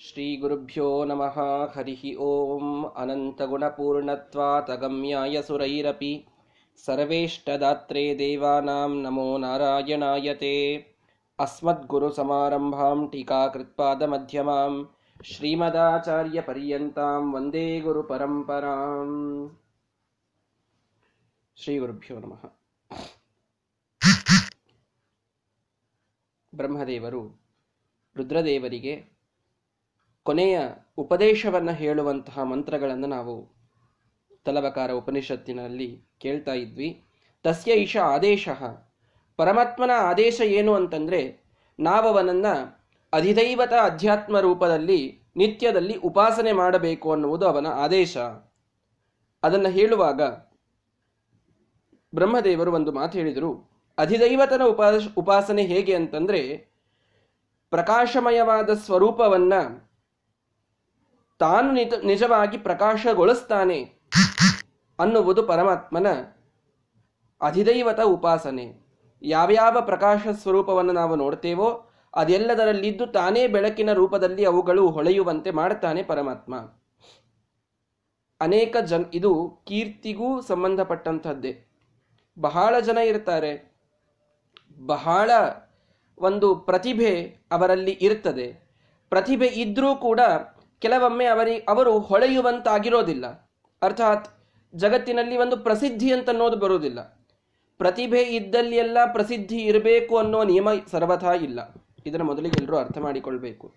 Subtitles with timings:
[0.00, 1.36] श्रीगुरुभ्यो नमः
[1.74, 6.12] हरिः ॐ अनन्तगुणपूर्णत्वातगम्याय सुरैरपि
[6.78, 10.54] सर्वेष्टदात्रे देवानां नमो नारायणाय ते
[11.38, 14.72] अस्मद्गुरुसमारम्भां टीकाकृत्पादमध्यमां
[15.30, 19.18] श्रीमदाचार्यपर्यन्तां वन्दे गुरुपरम्पराम्
[21.58, 22.44] ಶ್ರೀಗುರುಭ್ಯೋ ನಮಃ
[26.52, 27.20] ಬ್ರಹ್ಮದೇವರು
[28.16, 28.94] ರುದ್ರದೇವರಿಗೆ
[30.27, 30.59] ಕೊನೆಯ
[30.97, 33.55] ಉಪದೇಶವನ್ನು ಹೇಳುವಂತಹ ಮಂತ್ರಗಳನ್ನು ನಾವು
[34.45, 37.03] ತಲವಕಾರ ಉಪನಿಷತ್ತಿನಲ್ಲಿ ಕೇಳ್ತಾ ಇದ್ವಿ.
[37.43, 38.49] ತಸ್ಯ ಈಶ ಆದೇಶ.
[39.37, 41.43] ಪರಮಾತ್ಮನ ಆದೇಶ ಏನು ಅಂತಂದರೆ
[41.79, 42.79] ನಾವವನನ್ನು
[43.13, 48.17] ಅಧಿದೈವತ ಅಧ್ಯಾತ್ಮ ರೂಪದಲ್ಲಿ, ನಿತ್ಯದಲ್ಲಿ ಉಪಾಸನೆ ಮಾಡಬೇಕು ಅನ್ನುವುದು ಅವನ ಆದೇಶ.
[49.43, 50.21] ಅದನ್ನು ಹೇಳುವಾಗ
[52.15, 56.67] ಬ್ರಹ್ಮದೇವರು ಒಂದು ಮಾತು ಹೇಳಿದರು, ಅಧಿದೈವತನ ಉಪಾಸ ಉಪಾಸನೆ ಹೇಗೆ ಅಂತಂದರೆ,
[57.69, 59.53] ಪ್ರಕಾಶಮಯವಾದ ಸ್ವರೂಪವನ್ನ
[61.39, 63.79] ತಾನು ನಿಜ, ನಿಜವಾಗಿ ಪ್ರಕಾಶಗೊಳಿಸ್ತಾನೆ
[64.99, 66.07] ಅನ್ನುವುದು ಪರಮಾತ್ಮನ
[67.41, 68.65] ಅಧಿದೈವತ ಉಪಾಸನೆ.
[69.21, 76.55] ಯಾವ್ಯಾವ ಪ್ರಕಾಶ ಸ್ವರೂಪವನ್ನು ನಾವು ನೋಡ್ತೇವೋ ಅದೆಲ್ಲದರಲ್ಲಿದ್ದು ತಾನೇ ಬೆಳಕಿನ ರೂಪದಲ್ಲಿ ಅವುಗಳು ಹೊಳೆಯುವಂತೆ ಮಾಡ್ತಾನೆ ಪರಮಾತ್ಮ.
[78.41, 79.31] ಅನೇಕ ಜನ, ಇದು
[79.67, 81.53] ಕೀರ್ತಿಗೂ ಸಂಬಂಧಪಟ್ಟಂಥದ್ದೇ.
[82.39, 83.75] ಬಹಳ ಜನ ಇರ್ತಾರೆ.
[84.85, 85.31] ಬಹಳ
[86.17, 88.47] ಒಂದು ಪ್ರತಿಭೆ ಅವರಲ್ಲಿ ಇರ್ತದೆ.
[89.09, 90.19] ಪ್ರತಿಭೆ ಇದ್ದರೂ ಕೂಡ
[90.79, 93.51] ಕೆಲವೊಮ್ಮೆ ಅವರಿ, ಅವರು ಹೊಳೆಯುವಂತಾಗಿರೋದಿಲ್ಲ.
[93.81, 94.27] ಅರ್ಥಾತ್
[94.75, 97.17] ಜಗತ್ತಿನಲ್ಲಿ ಒಂದು ಪ್ರಸಿದ್ಧಿ ಅಂತ ಅನ್ನೋದು ಬರುವುದಿಲ್ಲ.
[97.77, 101.75] ಪ್ರತಿಭೆ ಇದ್ದಲ್ಲಿ ಎಲ್ಲ ಪ್ರಸಿದ್ಧಿ ಇರಬೇಕು ಅನ್ನೋ ನಿಯಮ ಸರ್ವಥಾ ಇಲ್ಲ.
[102.05, 103.73] ಇದನ್ನು ಮೊದಲಿಗೆ ಎಲ್ಲರೂ ಅರ್ಥ ಮಾಡಿಕೊಳ್ಬೇಕು.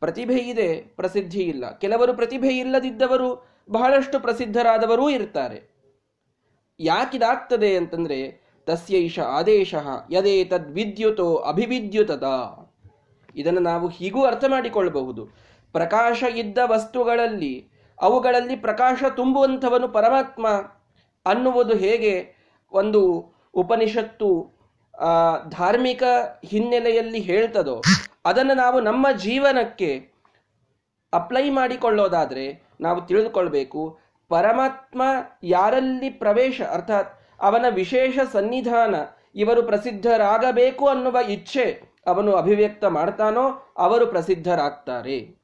[0.00, 1.78] ಪ್ರತಿಭೆ ಇದೆ, ಪ್ರಸಿದ್ಧಿ ಇಲ್ಲ.
[1.78, 5.78] ಕೆಲವರು ಪ್ರತಿಭೆ ಇಲ್ಲದಿದ್ದವರು ಬಹಳಷ್ಟು ಪ್ರಸಿದ್ಧರಾದವರೂ ಇರ್ತಾರೆ.
[6.80, 9.74] ಯಾಕಿದಾಗ್ತದೆ ಅಂತಂದ್ರೆ, ತಸ್ಯೈಷ ಆದೇಶ
[10.10, 12.24] ಯದೇ ತದ್ ವಿದ್ಯುತೋ ಅಭಿವಿದ್ಯುತದ.
[13.36, 17.68] ಇದನ್ನು ನಾವು ಹೀಗೂ ಅರ್ಥ ಮಾಡಿಕೊಳ್ಳಬಹುದು ಪ್ರಕಾಶ ಇದ್ದ ವಸ್ತುಗಳಲ್ಲಿ,
[18.00, 20.46] ಅವುಗಳಲ್ಲಿ ಪ್ರಕಾಶ ತುಂಬುವಂಥವನು ಪರಮಾತ್ಮ
[21.26, 22.14] ಅನ್ನುವುದು ಹೇಗೆ?
[22.72, 23.00] ಒಂದು
[23.54, 24.58] ಉಪನಿಷತ್ತು
[25.48, 26.02] ಧಾರ್ಮಿಕ
[26.44, 27.82] ಹಿನ್ನೆಲೆಯಲ್ಲಿ ಹೇಳ್ತದೋ,
[28.24, 29.90] ಅದನ್ನು ನಾವು ನಮ್ಮ ಜೀವನಕ್ಕೆ
[31.12, 33.98] ಅಪ್ಲೈ ಮಾಡಿಕೊಳ್ಳೋದಾದರೆ ನಾವು ತಿಳಿದುಕೊಳ್ಬೇಕು,
[34.28, 35.02] ಪರಮಾತ್ಮ
[35.42, 38.94] ಯಾರಲ್ಲಿ ಪ್ರವೇಶ, ಅರ್ಥಾತ್ ಅವನ ವಿಶೇಷ ಸನ್ನಿಧಾನ,
[39.34, 41.66] ಇವರು ಪ್ರಸಿದ್ಧರಾಗಬೇಕು ಅನ್ನುವ ಇಚ್ಛೆ
[42.06, 45.37] ಅವನು ಅಭಿವ್ಯಕ್ತ ಮಾಡ್ತಾನೋ, ಅವರು ಪ್ರಸಿದ್ಧರಾಗ್ತಾರೆ.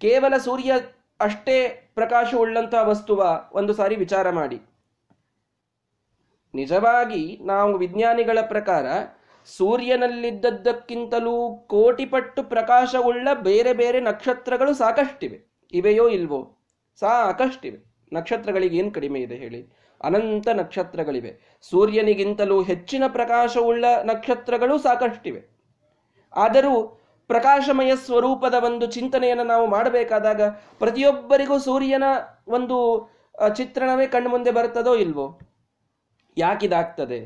[0.00, 0.72] ಕೇವಲ ಸೂರ್ಯ
[1.20, 4.60] ಅಷ್ಟೇ ಪ್ರಕಾಶವುಳ್ಳಂತಹ ವಸ್ತುವ ಒಂದು ಸಾರಿ ವಿಚಾರ ಮಾಡಿ.
[6.54, 8.86] ನಿಜವಾಗಿ ನಾವು ವಿಜ್ಞಾನಿಗಳ ಪ್ರಕಾರ
[9.44, 15.40] ಸೂರ್ಯನಲ್ಲಿದ್ದದ್ದಕ್ಕಿಂತಲೂ ಕೋಟಿ ಪಟ್ಟು ಪ್ರಕಾಶವುಳ್ಳ ಬೇರೆ ಬೇರೆ ನಕ್ಷತ್ರಗಳು ಸಾಕಷ್ಟಿವೆ.
[15.72, 16.56] ಇವೆಯೋ ಇಲ್ವೋ?
[17.00, 17.94] ಸಾಕಷ್ಟಿವೆ.
[18.12, 19.72] ನಕ್ಷತ್ರಗಳಿಗೆ ಏನು ಕಡಿಮೆ ಇದೆ ಹೇಳಿ?
[20.02, 21.58] ಅನಂತ ನಕ್ಷತ್ರಗಳಿವೆ.
[21.62, 25.42] ಸೂರ್ಯನಿಗಿಂತಲೂ ಹೆಚ್ಚಿನ ಪ್ರಕಾಶವುಳ್ಳ ನಕ್ಷತ್ರಗಳು ಸಾಕಷ್ಟಿವೆ.
[26.36, 26.99] ಆದರೂ
[27.30, 30.42] ಪ್ರಕಾಶಮಯ ಸ್ವರೂಪದ ಒಂದು ಚಿಂತನೆಯನ್ನು ನಾವು ಮಾಡಬೇಕಾದಾಗ
[30.78, 32.06] ಪ್ರತಿಯೊಬ್ಬರಿಗೂ ಸೂರ್ಯನ
[32.48, 32.76] ಒಂದು
[33.56, 35.26] ಚಿತ್ರಣವೇ ಕಣ್ಣು ಮುಂದೆ ಬರ್ತದೋ ಇಲ್ವೋ?
[36.36, 37.20] ಯಾಕಿದಾಗ್ತದೆ?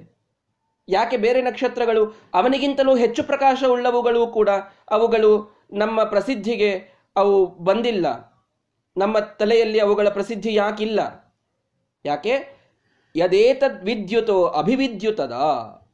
[0.88, 2.02] ಯಾಕೆ ಬೇರೆ ನಕ್ಷತ್ರಗಳು
[2.34, 4.48] ಅವನಿಗಿಂತಲೂ ಹೆಚ್ಚು ಪ್ರಕಾಶ ಉಳ್ಳವುಗಳು ಕೂಡ
[4.90, 5.30] ಅವುಗಳು
[5.72, 6.70] ನಮ್ಮ ಪ್ರಸಿದ್ಧಿಗೆ
[7.16, 8.06] ಅವು ಬಂದಿಲ್ಲ.
[8.96, 11.00] ನಮ್ಮ ತಲೆಯಲ್ಲಿ ಅವುಗಳ ಪ್ರಸಿದ್ಧಿ ಯಾಕಿಲ್ಲ?
[12.04, 12.34] ಯಾಕೆ?
[13.16, 15.34] ಯದೇತದ್ ವಿದ್ಯುತೋ ಅಭಿವಿದ್ಯುತದ?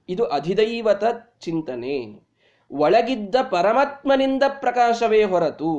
[0.08, 1.04] ಇದು ಅಧಿದೈವತ
[1.40, 2.29] ಚಿಂತನೆ
[2.70, 5.70] ಒಳಗಿದ್ದ ಪರಮಾತ್ಮನಿಂದ ಪ್ರಕಾಶವೇ ಹೊರತು.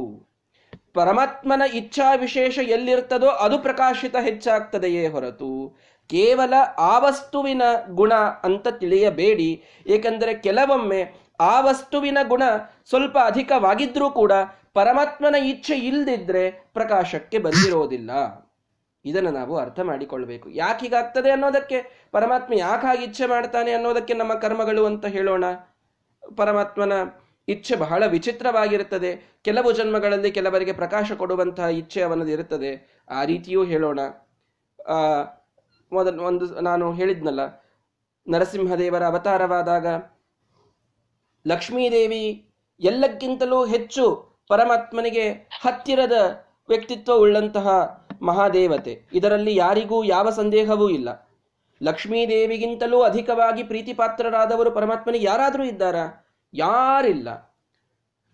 [0.94, 5.78] ಪರಮಾತ್ಮನ ಇಚ್ಛಾ ವಿಶೇಷ ಎಲ್ಲಿರ್ತದೋ ಅದು ಪ್ರಕಾಶಿತ ಹೆಚ್ಚಾಗ್ತದೆಯೇ ಹೊರತು.
[6.08, 8.14] ಕೇವಲ ಆ ವಸ್ತುವಿನ ಗುಣ
[8.44, 9.64] ಅಂತ ತಿಳಿಯಬೇಡಿ.
[9.88, 12.44] ಏಕೆಂದರೆ ಕೆಲವೊಮ್ಮೆ ಆ ವಸ್ತುವಿನ ಗುಣ
[12.90, 14.32] ಸ್ವಲ್ಪ ಅಧಿಕವಾಗಿದ್ರೂ ಕೂಡ
[14.74, 18.12] ಪರಮಾತ್ಮನ ಇಚ್ಛೆ ಇಲ್ಲದಿದ್ರೆ ಪ್ರಕಾಶಕ್ಕೆ ಬಂದಿರೋದಿಲ್ಲ.
[19.06, 20.50] ಇದನ್ನು ನಾವು ಅರ್ಥ ಮಾಡಿಕೊಳ್ಬೇಕು.
[20.50, 22.08] ಯಾಕೆ ಹೀಗಾಗ್ತದೆ ಅನ್ನೋದಕ್ಕೆ?
[22.12, 25.44] ಪರಮಾತ್ಮ ಯಾಕಾಗಿ ಇಚ್ಛೆ ಮಾಡ್ತಾನೆ ಅನ್ನೋದಕ್ಕೆ ನಮ್ಮ ಕರ್ಮಗಳು ಅಂತ ಹೇಳೋಣ.
[26.36, 26.94] ಪರಮಾತ್ಮನ
[27.48, 29.40] ಇಚ್ಛೆ ಬಹಳ ವಿಚಿತ್ರವಾಗಿರುತ್ತದೆ.
[29.44, 33.02] ಕೆಲವು ಜನ್ಮಗಳಲ್ಲಿ ಕೆಲವರಿಗೆ ಪ್ರಕಾಶ ಕೊಡುವಂತಹ ಇಚ್ಛೆ ಅವನದು ಇರುತ್ತದೆ.
[33.10, 34.00] ಆ ರೀತಿಯೂ ಹೇಳೋಣ.
[34.88, 35.24] ಆ,
[35.94, 37.40] ಮೊದಲು ಒಂದು ನಾನು ಹೇಳಿದ್ನಲ್ಲ,
[38.30, 39.88] ನರಸಿಂಹದೇವರ ಅವತಾರವಾದಾಗ
[41.48, 42.50] ಲಕ್ಷ್ಮೀದೇವಿ
[42.80, 45.32] ಎಲ್ಲಕ್ಕಿಂತಲೂ ಹೆಚ್ಚು ಪರಮಾತ್ಮನಿಗೆ
[45.62, 47.68] ಹತ್ತಿರದ ವ್ಯಕ್ತಿತ್ವ ಉಳ್ಳಂತಹ
[48.22, 49.06] ಮಹಾದೇವತೆ.
[49.14, 51.31] ಇದರಲ್ಲಿ ಯಾರಿಗೂ ಯಾವ ಸಂದೇಹವೂ ಇಲ್ಲ.
[51.82, 56.26] ಲಕ್ಷ್ಮೀದೇವಿಗಿಂತಲೂ ಅಧಿಕವಾಗಿ ಪ್ರೀತಿಪಾತ್ರರಾದವರು ಪರಮಾತ್ಮನಿಗೆ ಯಾರಾದರೂ ಇದ್ದಾರಾ?
[56.54, 57.52] ಯಾರಿಲ್ಲ.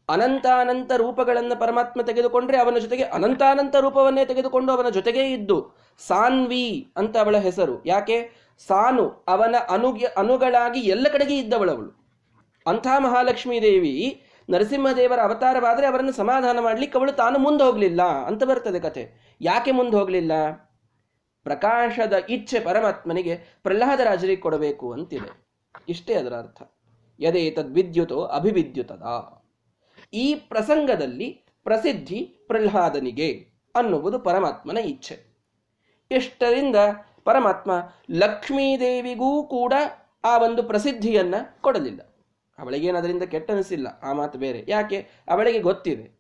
[0.10, 5.76] ಅನಂತಾನಂತ ರೂಪಗಳನ್ನು ಪರಮಾತ್ಮ ತೆಗೆದುಕೊಂಡ್ರೆ ಅವನ ಜೊತೆಗೆ ಅನಂತಾನಂತ ರೂಪವನ್ನೇ ತೆಗೆದುಕೊಂಡು ಅವನ ಜೊತೆಗೇ ಇದ್ದು,
[6.08, 7.84] ಸಾನ್ವಿ ಅಂತ ಅವಳ ಹೆಸರು.
[7.86, 8.32] ಯಾಕೆ?
[8.68, 11.92] ಸಾನು ಅವನ ಅನುಗೆ ಅನುಗಳಾಗಿ ಎಲ್ಲ ಕಡೆಗೆ ಇದ್ದವಳವಳು.
[12.68, 19.36] ಅಂಥ ಮಹಾಲಕ್ಷ್ಮೀ ದೇವಿ ನರಸಿಂಹದೇವರ ಅವತಾರವಾದರೆ ಅವರನ್ನು ಸಮಾಧಾನ ಮಾಡ್ಲಿಕ್ಕೆ ಅವಳು ತಾನು ಮುಂದೆ ಹೋಗಲಿಲ್ಲ ಅಂತ ಬರ್ತದೆ ಕತೆ.
[19.42, 20.32] ಯಾಕೆ ಮುಂದೆ ಹೋಗ್ಲಿಲ್ಲ?
[21.48, 25.48] ಪ್ರಕಾಶದ ಇಚ್ಛೆ ಪರಮಾತ್ಮನಿಗೆ ಪ್ರಹ್ಲಾದರಾಜರಿಗೆ ಕೊಡಬೇಕು ಅಂತಿದೆ.
[25.90, 26.62] ಇಷ್ಟೇ ಅದರ ಅರ್ಥ.
[27.20, 29.04] ಯದೇ ತದ್ವಿದ್ಯುತೋ ಅಭಿವಿದ್ಯುತದ.
[30.14, 35.38] ಈ ಪ್ರಸಂಗದಲ್ಲಿ ಪ್ರಸಿದ್ಧಿ ಪ್ರಹ್ಲಾದನಿಗೆ ಅನ್ನುವುದು ಪರಮಾತ್ಮನ ಇಚ್ಛೆ.
[36.12, 36.76] ಇಷ್ಟರಿಂದ
[37.24, 37.72] ಪರಮಾತ್ಮ
[38.12, 39.74] ಲಕ್ಷ್ಮೀದೇವಿಗೂ ಕೂಡ
[40.24, 42.02] ಆ ಒಂದು ಪ್ರಸಿದ್ಧಿಯನ್ನ ಕೊಡಲಿಲ್ಲ.
[42.60, 43.88] ಅವಳಿಗೇನು ಅದರಿಂದ ಕೆಟ್ಟನಿಸಿಲ್ಲ.
[44.04, 44.66] ಆ ಮಾತು ಬೇರೆ.
[44.68, 45.08] ಯಾಕೆ?
[45.28, 46.17] ಅವಳಿಗೆ ಗೊತ್ತಿದೆ.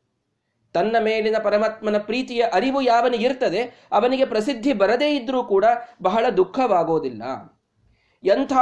[0.77, 5.65] ತನ್ನ ಮೇಲಿನ ಪರಮಾತ್ಮನ ಪ್ರೀತಿಯ ಅರಿವು ಯಾವನಿಗಿರ್ತದೆ ಅವನಿಗೆ ಪ್ರಸಿದ್ಧಿ ಬರದೇ ಇದ್ರೂ ಕೂಡ
[6.01, 7.23] ಬಹಳ ದುಃಖವಾಗೋದಿಲ್ಲ.
[8.23, 8.53] ಎಂಥ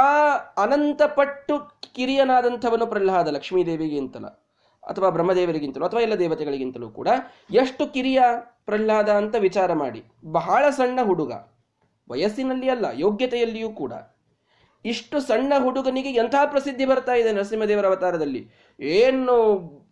[0.56, 1.54] ಅನಂತಪಟ್ಟು
[1.94, 4.26] ಕಿರಿಯನಾದಂಥವನು ಪ್ರಹ್ಲಾದ ಲಕ್ಷ್ಮೀದೇವಿಗಿಂತಲ
[4.82, 7.08] ಅಥವಾ ಬ್ರಹ್ಮದೇವರಿಗಿಂತಲೂ, ಅಥವಾ ಎಲ್ಲ ದೇವತೆಗಳಿಗಿಂತಲೂ ಕೂಡ
[7.52, 8.20] ಎಷ್ಟು ಕಿರಿಯ
[8.66, 10.00] ಪ್ರಹ್ಲಾದ ಅಂತ ವಿಚಾರ ಮಾಡಿ.
[10.32, 11.32] ಬಹಳ ಸಣ್ಣ ಹುಡುಗ,
[12.10, 13.92] ವಯಸ್ಸಿನಲ್ಲಿ ಅಲ್ಲ, ಯೋಗ್ಯತೆಯಲ್ಲಿಯೂ ಕೂಡ.
[14.84, 18.42] ಇಷ್ಟು ಸಣ್ಣ ಹುಡುಗನಿಗೆ ಎಂಥ ಪ್ರಸಿದ್ಧಿ ಬರ್ತಾ ಇದೆ ನರಸಿಂಹದೇವರ ಅವತಾರದಲ್ಲಿ?
[18.80, 19.34] ಏನು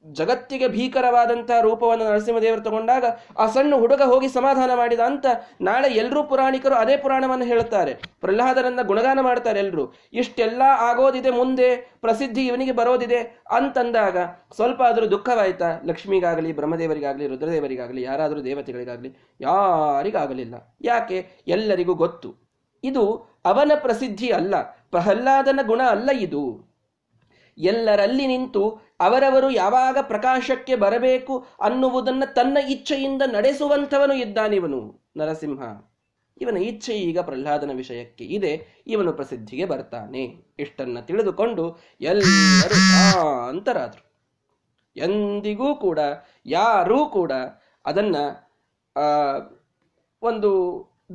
[0.05, 3.05] ಜಗತ್ತಿಗೆ ಭೀಕರವಾದಂತಹ ರೂಪವನ್ನು ನರಸಿಂಹದೇವರು ತಗೊಂಡಾಗ
[3.39, 5.27] ಆ ಸಣ್ಣ ಹುಡುಗ ಹೋಗಿ ಸಮಾಧಾನ ಮಾಡಿದ ಅಂತ
[5.61, 7.95] ನಾಳೆ ಎಲ್ಲರೂ ಪುರಾಣಿಕರು ಅದೇ ಪುರಾಣವನ್ನು ಹೇಳುತ್ತಾರೆ.
[7.95, 14.19] ಪ್ರಹ್ಲಾದರನ್ನ ಗುಣಗಾನ ಮಾಡ್ತಾರೆ ಎಲ್ಲರೂ ಇಷ್ಟೆಲ್ಲ ಆಗೋದಿದೆ ಮುಂದೆ, ಪ್ರಸಿದ್ಧಿ ಇವನಿಗೆ ಬರೋದಿದೆ ಅಂತಂದಾಗ
[14.55, 15.81] ಸ್ವಲ್ಪ ಆದರೂ ದುಃಖವಾಯ್ತಾ?
[15.85, 20.77] ಲಕ್ಷ್ಮಿಗಾಗಲಿ, ಬ್ರಹ್ಮದೇವರಿಗಾಗಲಿ, ರುದ್ರದೇವರಿಗಾಗಲಿ, ಯಾರಾದರೂ ದೇವತೆಗಳಿಗಾಗಲಿ, ಯಾರಿಗಾಗಲಿಲ್ಲ.
[20.83, 21.29] ಯಾಕೆ?
[21.47, 22.45] ಎಲ್ಲರಿಗೂ ಗೊತ್ತು.
[22.85, 24.55] ಇದು ಅವನ ಪ್ರಸಿದ್ಧಿ ಅಲ್ಲ,
[24.91, 26.74] ಪ್ರಹ್ಲಾದನ ಗುಣ ಅಲ್ಲ ಇದು.
[27.59, 28.63] ಎಲ್ಲರಲ್ಲಿ ನಿಂತು
[29.01, 34.81] ಅವರವರು ಯಾವಾಗ ಪ್ರಕಾಶಕ್ಕೆ ಬರಬೇಕು ಅನ್ನುವುದನ್ನು ತನ್ನ ಇಚ್ಛೆಯಿಂದ ನಡೆಸುವಂಥವನು ಇದ್ದಾನಿವನು.
[35.17, 35.63] ನರಸಿಂಹ,
[36.41, 40.23] ಇವನ ಇಚ್ಛೆ ಈಗ ಪ್ರಹ್ಲಾದನ ವಿಷಯಕ್ಕೆ ಇದೆ, ಇವನು ಪ್ರಸಿದ್ಧಿಗೆ ಬರ್ತಾನೆ.
[40.59, 42.69] ಇಷ್ಟನ್ನ ತಿಳಿದುಕೊಂಡು ಎಲ್ಲರೂ
[43.13, 44.05] ಶಾಂತರಾದರು.
[44.97, 45.99] ಎಂದಿಗೂ ಕೂಡ,
[46.47, 47.33] ಯಾರೂ ಕೂಡ
[47.87, 48.17] ಅದನ್ನ
[50.23, 50.51] ಒಂದು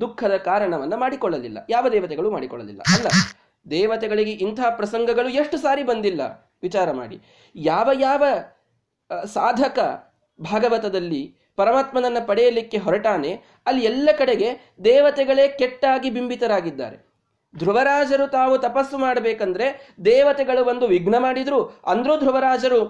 [0.02, 1.58] ದುಃಖದ ಕಾರಣವನ್ನ ಮಾಡಿಕೊಳ್ಳಲಿಲ್ಲ.
[1.70, 2.82] ಯಾವ ದೇವತೆಗಳು ಮಾಡಿಕೊಳ್ಳಲಿಲ್ಲ.
[2.96, 3.08] ಅಲ್ಲ
[3.69, 6.21] ದೇವತೆಗಳಿಗೆ ಇಂಥ ಪ್ರಸಂಗಗಳು ಎಷ್ಟು ಸಾರಿ ಬಂದಿಲ್ಲ?
[6.62, 7.18] ವಿಚಾರ ಮಾಡಿ.
[7.56, 8.24] ಯಾವ ಯಾವ
[9.33, 9.80] ಸಾಧಕ
[10.39, 11.21] ಭಾಗವತದಲ್ಲಿ
[11.57, 13.31] ಪರಮಾತ್ಮನನ್ನು ಪಡೆಯಲಿಕ್ಕೆ ಹೊರಟಾನೆ,
[13.66, 14.50] ಅಲ್ಲಿ ಎಲ್ಲ ಕಡೆಗೆ
[14.83, 16.98] ದೇವತೆಗಳೇ ಕೆಟ್ಟಾಗಿ ಬಿಂಬಿತರಾಗಿದ್ದಾರೆ.
[17.54, 19.68] ಧ್ರುವರಾಜರು ತಾವು ತಪಸ್ಸು ಮಾಡಬೇಕಂದ್ರೆ
[20.06, 22.81] ದೇವತೆಗಳು ಒಂದು ವಿಘ್ನ ಮಾಡಿದ್ರು, ಅಂದ್ರೂ ಧ್ರುವರಾಜರು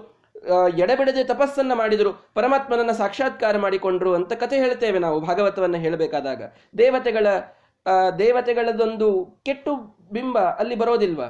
[0.78, 6.42] ಎಡಬಿಡದೆ ತಪಸ್ಸನ್ನ ಮಾಡಿದ್ರು, ಪರಮಾತ್ಮನನ್ನ ಸಾಕ್ಷಾತ್ಕಾರ ಮಾಡಿಕೊಂಡ್ರು ಅಂತ ಕಥೆ ಹೇಳ್ತೇವೆ ನಾವು ಭಾಗವತವನ್ನ ಹೇಳಬೇಕಾದಾಗ.
[6.78, 7.26] ದೇವತೆಗಳ
[8.18, 9.08] ದೇವತೆಗಳದೊಂದು
[9.44, 9.72] ಕೆಟ್ಟು
[10.12, 11.28] ಬಿಂಬ ಅಲ್ಲಿ ಬರೋದಿಲ್ವಾ?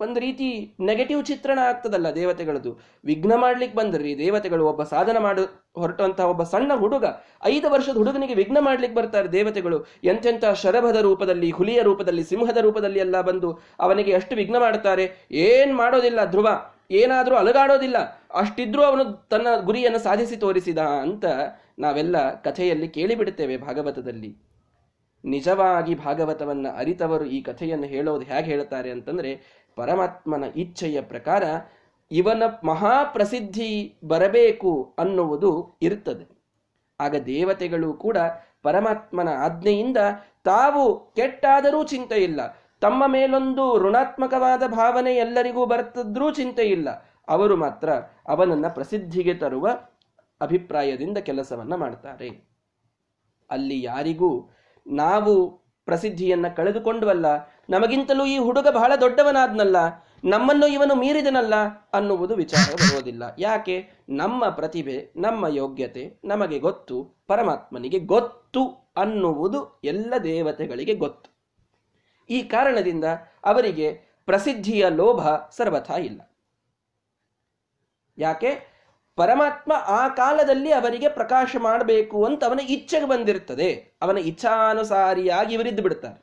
[0.00, 0.46] ಒಂದು ರೀತಿ
[0.80, 2.70] ನೆಗೆಟಿವ್ ಚಿತ್ರಣ ಆಗ್ತದಲ್ಲ ದೇವತೆಗಳದ್ದು.
[3.04, 5.42] ವಿಘ್ನ ಮಾಡ್ಲಿಕ್ಕೆ ಬಂದ್ರಿ, ದೇವತೆಗಳು ಒಬ್ಬ ಸಾಧನ ಮಾಡು
[5.76, 7.04] ಹೊರಟಂತಹ ಒಬ್ಬ ಸಣ್ಣ ಹುಡುಗ,
[7.44, 9.78] ಐದು ವರ್ಷದ ಹುಡುಗನಿಗೆ ವಿಘ್ನ ಮಾಡ್ಲಿಕ್ಕೆ ಬರ್ತಾರೆ ದೇವತೆಗಳು.
[10.04, 13.50] ಎಂತೆಂಥ ಶರಭದ ರೂಪದಲ್ಲಿ, ಹುಲಿಯ ರೂಪದಲ್ಲಿ, ಸಿಂಹದ ರೂಪದಲ್ಲಿ ಎಲ್ಲ ಬಂದು
[13.80, 16.48] ಅವನಿಗೆ ಎಷ್ಟು ವಿಘ್ನ ಮಾಡ್ತಾರೆ ಏನ್ ಮಾಡೋದಿಲ್ಲ ಧ್ರುವ,
[16.90, 17.98] ಏನಾದರೂ ಅಲಗಾಡೋದಿಲ್ಲ.
[18.34, 21.24] ಅಷ್ಟಿದ್ರೂ ಅವನು ತನ್ನ ಗುರಿಯನ್ನು ಸಾಧಿಸಿ ತೋರಿಸಿದ ಅಂತ
[21.78, 24.53] ನಾವೆಲ್ಲ ಕಥೆಯಲ್ಲಿ ಕೇಳಿಬಿಡುತ್ತೇವೆ ಭಾಗವತದಲ್ಲಿ.
[25.24, 31.42] ನಿಜವಾಗಿ ಭಾಗವತವನ್ನು ಅರಿತವರು ಈ ಕಥೆಯನ್ನು ಹೇಳೋದು ಹೇಗೆ ಹೇಳ್ತಾರೆ ಅಂತಂದ್ರೆ, ಪರಮಾತ್ಮನ ಇಚ್ಛೆಯ ಪ್ರಕಾರ
[32.10, 36.34] ಇವನ ಮಹಾಪ್ರಸಿದ್ಧಿ ಬರಬೇಕು ಅನ್ನುವುದು ಇರ್ತದೆ
[37.00, 38.16] ಆಗ ದೇವತೆಗಳು ಕೂಡ
[38.62, 39.96] ಪರಮಾತ್ಮನ ಆಜ್ಞೆಯಿಂದ
[40.44, 42.40] ತಾವು ಕೆಟ್ಟಾದರೂ ಚಿಂತೆ ಇಲ್ಲ.
[42.80, 46.88] ತಮ್ಮ ಮೇಲೊಂದು ಋಣಾತ್ಮಕವಾದ ಭಾವನೆ ಎಲ್ಲರಿಗೂ ಬರ್ತದ್ರೂ ಚಿಂತೆ ಇಲ್ಲ.
[47.28, 47.90] ಅವರು ಮಾತ್ರ
[48.28, 49.68] ಅವನನ್ನ ಪ್ರಸಿದ್ಧಿಗೆ ತರುವ
[50.40, 52.28] ಅಭಿಪ್ರಾಯದಿಂದ ಕೆಲಸವನ್ನ ಮಾಡ್ತಾರೆ.
[53.50, 54.50] ಅಲ್ಲಿ ಯಾರಿಗೂ
[54.86, 55.50] ನಾವು
[55.84, 57.26] ಪ್ರಸಿದ್ಧಿಯನ್ನು ಕಳೆದುಕೊಂಡವಲ್ಲ,
[57.70, 59.76] ನಮಗಿಂತಲೂ ಈ ಹುಡುಗ ಬಹಳ ದೊಡ್ಡವನಾದ್ನಲ್ಲ,
[60.24, 61.54] ನಮ್ಮನ್ನು ಇವನು ಮೀರಿದನಲ್ಲ
[61.92, 63.22] ಅನ್ನುವುದು ವಿಚಾರ ಬರುವುದಿಲ್ಲ.
[63.38, 63.90] ಯಾಕೆ?
[64.08, 71.34] ನಮ್ಮ ಪ್ರತಿಭೆ, ನಮ್ಮ ಯೋಗ್ಯತೆ ನಮಗೆ ಗೊತ್ತು, ಪರಮಾತ್ಮನಿಗೆ ಗೊತ್ತು ಅನ್ನುವುದು ಎಲ್ಲ ದೇವತೆಗಳಿಗೆ ಗೊತ್ತು.
[72.30, 73.04] ಈ ಕಾರಣದಿಂದ
[73.44, 73.92] ಅವರಿಗೆ
[74.26, 76.30] ಪ್ರಸಿದ್ಧಿಯ ಲೋಭ ಸರ್ವಥಾ ಇಲ್ಲ.
[78.18, 78.73] ಯಾಕೆ?
[79.18, 83.68] ಪರಮಾತ್ಮ ಆ ಕಾಲದಲ್ಲಿ ಅವರಿಗೆ ಪ್ರಕಾಶ ಮಾಡಬೇಕು ಅಂತ ಅವನ ಇಚ್ಛೆಗೆ ಬಂದಿರ್ತದೆ
[84.02, 86.18] ಅವನ ಇಚ್ಛಾನುಸಾರಿಯಾಗಿ ಇವರಿದ್ದು ಬಿಡ್ತಾರೆ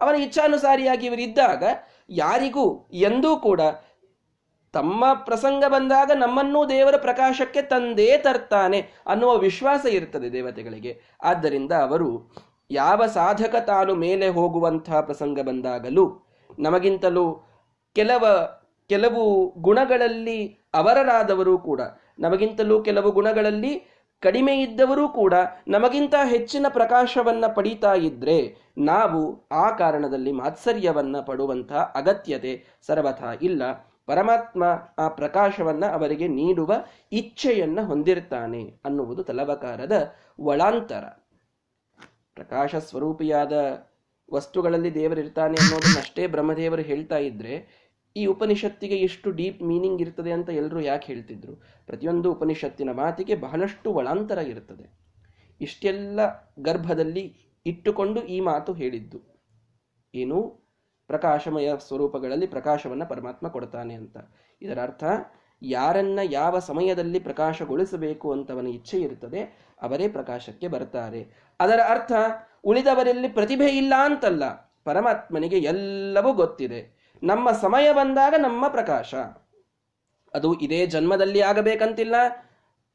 [0.00, 1.64] ಅವನ ಇಚ್ಛಾನುಸಾರಿಯಾಗಿ ಇವರಿದ್ದಾಗ
[2.10, 3.60] ಯಾರಿಗೂ ಎಂದೂ ಕೂಡ
[4.74, 11.00] ತಮ್ಮ ಪ್ರಸಂಗ ಬಂದಾಗ ನಮ್ಮನ್ನೂ ದೇವರ ಪ್ರಕಾಶಕ್ಕೆ ತಂದೇ ತರ್ತಾನೆ ಅನ್ನುವ ವಿಶ್ವಾಸ ಇರ್ತದೆ ದೇವತೆಗಳಿಗೆ.
[11.22, 12.32] ಆದ್ದರಿಂದ ಅವರು
[12.70, 16.04] ಯಾವ ಸಾಧಕ ತಾನು ಮೇಲೆ ಹೋಗುವಂತಹ ಪ್ರಸಂಗ ಬಂದಾಗಲೂ
[16.58, 17.26] ನಮಗಿಂತಲೂ
[17.96, 18.24] ಕೆಲವ,
[18.88, 21.80] ಕೆಲವು ಗುಣಗಳಲ್ಲಿ ಅವರರಾದವರು ಕೂಡ
[22.18, 25.34] ನಮಗಿಂತಲೂ ಕೆಲವು ಗುಣಗಳಲ್ಲಿ ಕಡಿಮೆ ಇದ್ದವರೂ ಕೂಡ
[25.68, 33.62] ನಮಗಿಂತ ಹೆಚ್ಚಿನ ಪ್ರಕಾಶವನ್ನ ಪಡೀತಾ ಇದ್ರೆ ನಾವು ಆ ಕಾರಣದಲ್ಲಿ ಮಾತ್ಸರ್ಯವನ್ನು ಪಡುವಂತಹ ಅಗತ್ಯತೆ ಸರ್ವಥಾ ಇಲ್ಲ.
[34.06, 34.64] ಪರಮಾತ್ಮ
[34.98, 36.74] ಆ ಪ್ರಕಾಶವನ್ನ ಅವರಿಗೆ ನೀಡುವ
[37.12, 41.04] ಇಚ್ಛೆಯನ್ನ ಹೊಂದಿರ್ತಾನೆ ಅನ್ನುವುದು ತಲವಕಾರದ ಒಳಾಂತರ.
[42.34, 43.52] ಪ್ರಕಾಶ ಸ್ವರೂಪಿಯಾದ
[44.32, 47.81] ವಸ್ತುಗಳಲ್ಲಿ ದೇವರಿರ್ತಾನೆ ಅನ್ನೋದನ್ನಷ್ಟೇ ಬ್ರಹ್ಮದೇವರು ಹೇಳ್ತಾ ಇದ್ರೆ
[48.16, 51.54] ಈ ಉಪನಿಷತ್ತಿಗೆ ಎಷ್ಟು ಡೀಪ್ ಮೀನಿಂಗ್ ಇರ್ತದೆ ಅಂತ ಎಲ್ಲರೂ ಯಾಕೆ ಹೇಳ್ತಿದ್ರು?
[51.86, 54.98] ಪ್ರತಿಯೊಂದು ಉಪನಿಷತ್ತಿನ ಮಾತಿಗೆ ಬಹಳಷ್ಟು ಒಳಾಂತರ ಇರುತ್ತದೆ
[55.60, 56.20] ಇಷ್ಟೆಲ್ಲ
[56.58, 57.34] ಗರ್ಭದಲ್ಲಿ
[57.66, 59.40] ಇಟ್ಟುಕೊಂಡು ಈ ಮಾತು ಹೇಳಿದ್ದು.
[60.14, 60.62] ಏನು?
[61.06, 64.16] ಪ್ರಕಾಶಮಯ ಸ್ವರೂಪಗಳಲ್ಲಿ ಪ್ರಕಾಶವನ್ನು ಪರಮಾತ್ಮ ಕೊಡ್ತಾನೆ ಅಂತ.
[64.62, 65.04] ಇದರ ಅರ್ಥ
[65.62, 69.40] ಯಾರನ್ನ ಯಾವ ಸಮಯದಲ್ಲಿ ಪ್ರಕಾಶಗೊಳಿಸಬೇಕು ಅಂತವನ ಇಚ್ಛೆ ಇರುತ್ತದೆ
[69.82, 71.50] ಅವರೇ ಪ್ರಕಾಶಕ್ಕೆ ಬರ್ತಾರೆ.
[71.60, 72.12] ಅದರ ಅರ್ಥ,
[72.64, 74.44] ಉಳಿದವರಲ್ಲಿ ಪ್ರತಿಭೆ ಇಲ್ಲ ಅಂತಲ್ಲ,
[74.84, 77.01] ಪರಮಾತ್ಮನಿಗೆ ಎಲ್ಲವೂ ಗೊತ್ತಿದೆ.
[77.22, 79.14] ನಮ್ಮ ಸಮಯ ಬಂದಾಗ ನಮ್ಮ ಪ್ರಕಾಶ.
[80.34, 82.14] ಅದು ಇದೇ ಜನ್ಮದಲ್ಲಿ ಆಗಬೇಕಂತಿಲ್ಲ,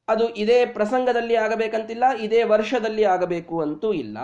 [0.07, 4.17] ಅದು ಇದೇ ಪ್ರಸಂಗದಲ್ಲಿ ಆಗಬೇಕಂತಿಲ್ಲ, ಇದೇ ವರ್ಷದಲ್ಲಿ ಆಗಬೇಕು ಅಂತೂ ಇಲ್ಲ.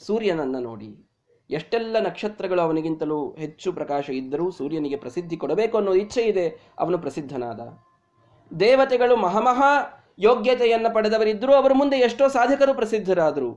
[0.00, 1.08] ಸೂರ್ಯನನ್ನು ನೋಡಿ.
[1.50, 6.46] ಎಷ್ಟೆಲ್ಲ ನಕ್ಷತ್ರಗಳು ಅವನಿಗಿಂತಲೂ ಹೆಚ್ಚು ಪ್ರಕಾಶ ಇದ್ದರೂ ಸೂರ್ಯನಿಗೆ ಪ್ರಸಿದ್ಧಿ ಕೊಡಬೇಕು ಅನ್ನೋ ಇಚ್ಛೆ ಇದೆ,
[6.78, 7.60] ಅವನು ಪ್ರಸಿದ್ಧನಾದ.
[8.58, 9.70] ದೇವತೆಗಳು ಮಹಾಮಹಾ
[10.18, 13.50] ಯೋಗ್ಯತೆಯನ್ನು ಪಡೆದವರಿದ್ದರೂ ಅವರ ಮುಂದೆ ಎಷ್ಟೋ ಸಾಧಕರು ಪ್ರಸಿದ್ಧರಾದರು.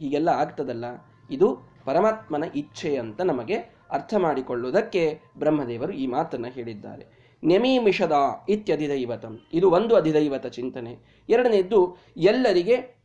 [0.00, 0.84] ಹೀಗೆಲ್ಲ ಆಗ್ತದಲ್ಲ.
[1.30, 1.48] ಇದು
[1.84, 7.18] ಪರಮಾತ್ಮನ ಇಚ್ಛೆ ಅಂತ ನಮಗೆ ಅರ್ಥ ಮಾಡಿಕೊಳ್ಳುವುದಕ್ಕೆ ಬ್ರಹ್ಮದೇವರು ಈ ಮಾತನ್ನು ಹೇಳಿದ್ದಾರೆ.
[7.44, 8.12] ನೆಮೀಮಿಷದ
[8.48, 9.38] ಇತ್ಯಧಿದೈವತಂ.
[9.52, 11.24] ಇದು ಒಂದು ಅಧಿದೈವತ ಚಿಂತನೆ.
[11.28, 12.96] ಎರಡನೇದ್ದು, ಎಲ್ಲರಿಗೆ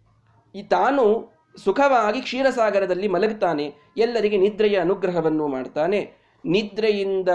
[0.55, 1.31] ಈ ತಾನು
[1.63, 3.73] ಸುಖವಾಗಿ ಕ್ಷೀರಸಾಗರದಲ್ಲಿ ಮಲಗುತ್ತಾನೆ.
[3.97, 6.11] ಎಲ್ಲರಿಗೆ ನಿದ್ರೆಯ ಅನುಗ್ರಹವನ್ನು ಮಾಡ್ತಾನೆ.
[6.45, 7.29] ನಿದ್ರೆಯಿಂದ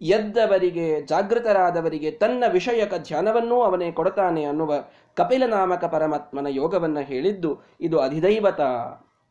[0.00, 4.74] ಎದ್ದವರಿಗೆ, ಜಾಗೃತರಾದವರಿಗೆ ತನ್ನ ವಿಷಯಕ ಧ್ಯಾನವನ್ನೂ ಅವನೇ ಕೊಡತಾನೆ ಅನ್ನುವ
[5.14, 8.60] ಕಪಿಲ ನಾಮಕ ಪರಮಾತ್ಮನ ಯೋಗವನ್ನು ಹೇಳಿದ್ದು, ಇದು ಅಧಿದೈವತ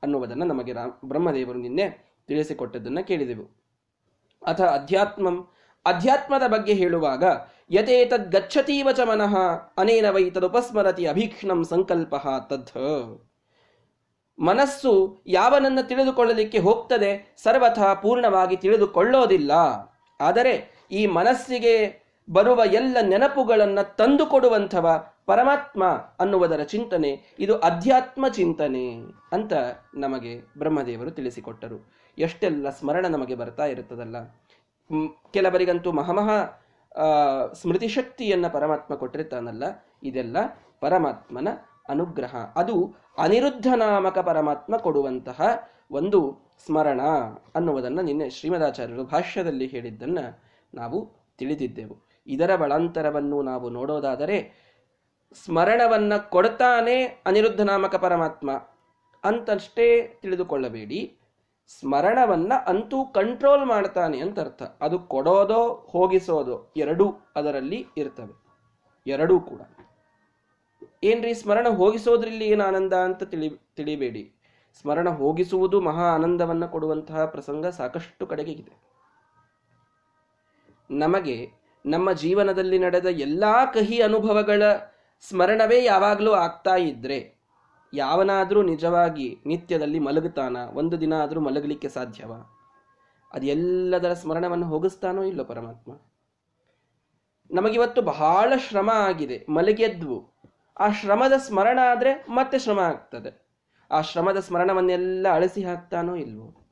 [0.03, 0.73] ಅನ್ನುವುದನ್ನು ನಮಗೆ
[1.05, 3.45] ಬ್ರಹ್ಮದೇವರು ನಿನ್ನೆ ತಿಳಿಸಿಕೊಟ್ಟದ್ದನ್ನು ಕೇಳಿದೆವು.
[4.45, 5.47] ಅಥ ಅಧ್ಯಾತ್ಮಂ,
[5.85, 7.23] ಅಧ್ಯಾತ್ಮದ ಬಗ್ಗೆ ಹೇಳುವಾಗ,
[7.71, 9.35] ಯಥೇತದ್ ಗಚ್ಚತೀವ ಚ ಮನಃ,
[9.77, 12.15] ಅನೇನ ವೈ ತದುಪಸ್ಮರತಿ ಅಭೀಕ್ಷ್ಣಂ ಸಂಕಲ್ಪ
[12.49, 12.71] ತದ್
[14.39, 19.51] ಮನಸ್ಸು ಯಾವನನ್ನು ತಿಳಿದುಕೊಳ್ಳಲಿಕ್ಕೆ ಹೋಗ್ತದೆ, ಸರ್ವಥ ಪೂರ್ಣವಾಗಿ ತಿಳಿದುಕೊಳ್ಳೋದಿಲ್ಲ.
[20.21, 20.53] ಆದರೆ
[20.91, 24.87] ಈ ಮನಸ್ಸಿಗೆ ಬರುವ ಎಲ್ಲ ನೆನಪುಗಳನ್ನು ತಂದುಕೊಡುವಂಥವ
[25.25, 25.83] ಪರಮಾತ್ಮ
[26.19, 28.85] ಅನ್ನುವುದರ ಚಿಂತನೆ, ಇದು ಅಧ್ಯಾತ್ಮ ಚಿಂತನೆ
[29.31, 29.53] ಅಂತ
[29.95, 31.97] ನಮಗೆ ಬ್ರಹ್ಮದೇವರು ತಿಳಿಸಿಕೊಟ್ಟರು.
[32.17, 34.17] ಎಷ್ಟೆಲ್ಲ ಸ್ಮರಣ ನಮಗೆ ಬರ್ತಾ ಇರುತ್ತದಲ್ಲ.
[35.35, 36.37] ಕೆಲವರಿಗಂತೂ ಮಹಾಮಹಾ
[37.53, 39.63] ಸ್ಮೃತಿ ಶಕ್ತಿಯನ್ನು ಪರಮಾತ್ಮ ಕೊಟ್ಟಿರ್ತಾನಲ್ಲ,
[40.03, 40.37] ಇದೆಲ್ಲ
[40.81, 41.49] ಪರಮಾತ್ಮನ
[41.89, 42.35] ಅನುಗ್ರಹ.
[42.55, 42.75] ಅದು
[43.17, 45.41] ಅನಿರುದ್ಧ ನಾಮಕ ಪರಮಾತ್ಮ ಕೊಡುವಂತಹ
[45.91, 46.19] ಒಂದು
[46.65, 47.01] ಸ್ಮರಣ
[47.55, 50.25] ಅನ್ನುವುದನ್ನು ನಿನ್ನೆ ಶ್ರೀಮದಾಚಾರ್ಯರು ಭಾಷ್ಯದಲ್ಲಿ ಹೇಳಿದ್ದನ್ನು
[50.73, 50.99] ನಾವು
[51.39, 51.95] ತಿಳಿದಿದ್ದೆವು.
[52.27, 54.37] ಇದರ ಬಳಾಂತರವನ್ನು ನಾವು ನೋಡೋದಾದರೆ,
[55.35, 58.49] ಸ್ಮರಣವನ್ನ ಕೊಡ್ತಾನೆ ಅನಿರುದ್ಧ ನಾಮಕ ಪರಮಾತ್ಮ
[59.23, 59.87] ಅಂತಷ್ಟೇ
[60.21, 60.99] ತಿಳಿದುಕೊಳ್ಳಬೇಡಿ.
[61.67, 64.63] ಸ್ಮರಣವನ್ನ ಅಂತೂ ಕಂಟ್ರೋಲ್ ಮಾಡ್ತಾನೆ ಅಂತ ಅರ್ಥ.
[64.81, 68.45] ಅದು ಕೊಡೋದೋ ಹೋಗಿಸೋದೋ ಎರಡೂ ಅದರಲ್ಲಿ ಇರ್ತವೆ.
[69.07, 69.61] ಎರಡೂ ಕೂಡ.
[71.03, 74.33] ಏನ್ರಿ ಸ್ಮರಣ ಹೋಗಿಸೋದ್ರಲ್ಲಿ ಏನು ಆನಂದ ಅಂತ ತಿಳಿ, ತಿಳಿಬೇಡಿ.
[74.81, 78.81] ಸ್ಮರಣ ಹೋಗಿಸುವುದು ಮಹಾ ಆನಂದವನ್ನ ಕೊಡುವಂತಹ ಪ್ರಸಂಗ ಸಾಕಷ್ಟು ಕಡೆಗೆ ಇದೆ
[80.91, 81.51] ನಮಗೆ
[81.85, 84.63] ನಮ್ಮ ಜೀವನದಲ್ಲಿ ನಡೆದ ಎಲ್ಲಾ ಕಹಿ ಅನುಭವಗಳ
[85.21, 87.36] ಸ್ಮರಣವೇ ಯಾವಾಗಲೂ ಆಗ್ತಾ ಇದ್ರೆ
[87.93, 90.57] ಯಾವನಾದರೂ ನಿಜವಾಗಿ ನಿತ್ಯದಲ್ಲಿ ಮಲಗುತ್ತಾನ?
[90.73, 92.33] ಒಂದು ದಿನ ಆದರೂ ಮಲಗಲಿಕ್ಕೆ ಸಾಧ್ಯವ?
[93.33, 95.91] ಅದೆಲ್ಲದರ ಸ್ಮರಣವನ್ನು ಹೋಗಿಸ್ತಾನೋ ಇಲ್ಲೋ ಪರಮಾತ್ಮ?
[97.51, 100.33] ನಮಗಿವತ್ತು ಬಹಳ ಶ್ರಮ ಆಗಿದೆ ಮಲಗೆದ್ವು
[100.79, 103.47] ಆ ಶ್ರಮದ ಸ್ಮರಣ ಆದರೆ ಮತ್ತೆ ಶ್ರಮ ಆಗ್ತದೆ.
[103.91, 106.63] ಆ ಶ್ರಮದ ಸ್ಮರಣವನ್ನೆಲ್ಲ ಅಳಿಸಿ ಹಾಕ್ತಾನೋ ಇಲ್ವೋ?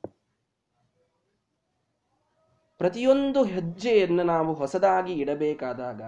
[2.77, 6.01] ಪ್ರತಿಯೊಂದು ಹೆಜ್ಜೆಯನ್ನು ನಾವು ಹೊಸದಾಗಿ ಇಡಬೇಕಾದಾಗ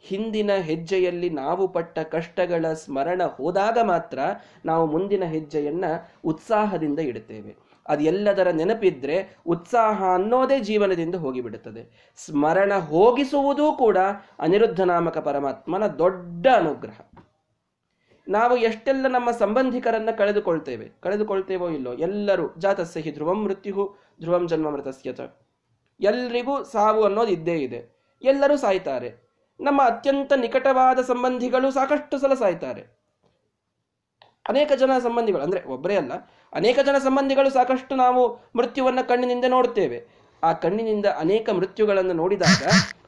[0.00, 4.18] ಹಿಂದಿನ ಹೆಜ್ಜೆಯಲ್ಲಿ ನಾವು ಪಟ್ಟ ಕಷ್ಟಗಳ ಸ್ಮರಣ ಹೋದಾಗ ಮಾತ್ರ
[4.64, 5.84] ನಾವು ಮುಂದಿನ ಹೆಜ್ಜೆಯನ್ನ
[6.24, 7.56] ಉತ್ಸಾಹದಿಂದ ಇಡುತ್ತೇವೆ.
[7.88, 12.12] ಅದೆಲ್ಲದರ ನೆನಪಿದ್ರೆ ಉತ್ಸಾಹ ಅನ್ನೋದೇ ಜೀವನದಿಂದ ಹೋಗಿಬಿಡುತ್ತದೆ.
[12.16, 13.98] ಸ್ಮರಣ ಹೋಗಿಸುವುದೂ ಕೂಡ
[14.38, 17.00] ಅನಿರುದ್ಧ ನಾಮಕ ಪರಮಾತ್ಮನ ದೊಡ್ಡ ಅನುಗ್ರಹ.
[18.28, 20.90] ನಾವು ಎಷ್ಟೆಲ್ಲ ನಮ್ಮ ಸಂಬಂಧಿಕರನ್ನ ಕಳೆದುಕೊಳ್ತೇವೆ.
[21.00, 21.92] ಕಳೆದುಕೊಳ್ತೇವೋ ಇಲ್ಲೋ?
[21.92, 25.20] ಎಲ್ಲರೂ ಜಾತಸ್ಯ ಹಿ ಧ್ರುವಂ ಮೃತ್ಯು ಧ್ರುವಂ ಜನ್ಮ ಮೃತಸ್ಯತ.
[26.00, 28.00] ಎಲ್ರಿಗೂ ಸಾವು ಅನ್ನೋದು ಇದ್ದೇ ಇದೆ.
[28.22, 29.29] ಎಲ್ಲರೂ ಸಾಯ್ತಾರೆ.
[29.60, 33.00] ನಮ್ಮ ಅತ್ಯಂತ ನಿಕಟವಾದ ಸಂಬಂಧಿಗಳು ಸಾಕಷ್ಟು ಸಲ ಸಾಯ್ತಾರೆ
[34.48, 36.12] ಅನೇಕ ಜನ ಸಂಬಂಧಿಗಳು, ಅಂದ್ರೆ ಒಬ್ಬರೇ ಅಲ್ಲ,
[36.52, 38.22] ಅನೇಕ ಜನ ಸಂಬಂಧಿಗಳು ಸಾಕಷ್ಟು ನಾವು
[38.56, 40.20] ಮೃತ್ಯುವನ್ನ ಕಣ್ಣಿನಿಂದ ನೋಡ್ತೇವೆ.
[40.42, 42.62] ಆ ಕಣ್ಣಿನಿಂದ ಅನೇಕ ಮೃತ್ಯುಗಳನ್ನು ನೋಡಿದಾಗ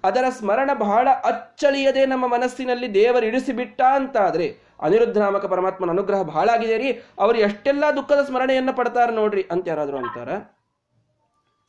[0.04, 4.46] ಅದರ ಸ್ಮರಣ ಬಹಳ ಅಚ್ಚಳಿಯದೆ ನಮ್ಮ ಮನಸ್ಸಿನಲ್ಲಿ ದೇವರು ಇಳಿಸಿಬಿಟ್ಟ ಅಂತಾದ್ರೆ
[4.80, 6.90] ಅನಿರುದ್ಧ ನಾಮಕ ಪರಮಾತ್ಮನ ಅನುಗ್ರಹ ಬಹಳ ಆಗಿದೆ ರೀ.
[7.18, 10.28] ಅವರು ಎಷ್ಟೆಲ್ಲ ದುಃಖದ ಸ್ಮರಣೆಯನ್ನು ಪಡ್ತಾರೆ ನೋಡ್ರಿ ಅಂತ ಯಾರಾದರೂ ಅಂತಾರ?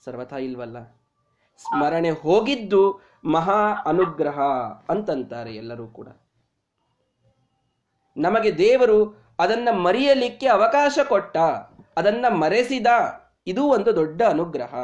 [0.05, 0.77] ಸರ್ವಥಾ ಇಲ್ವಲ್ಲ?
[1.57, 4.39] ಸ್ಮರಣೆ ಹೋಗಿದ್ದು ಮಹಾ ಅನುಗ್ರಹ
[4.89, 6.07] ಅಂತಂತಾರೆ ಎಲ್ಲರೂ ಕೂಡ.
[8.17, 11.37] ನಮಗೆ ದೇವರು ಅದನ್ನ ಮರೆಯಲಿಕ್ಕೆ ಅವಕಾಶ ಕೊಟ್ಟ,
[11.97, 12.87] ಅದನ್ನ ಮರೆಸಿದ
[13.47, 14.75] ಇದು ಒಂದು ದೊಡ್ಡ ಅನುಗ್ರಹ.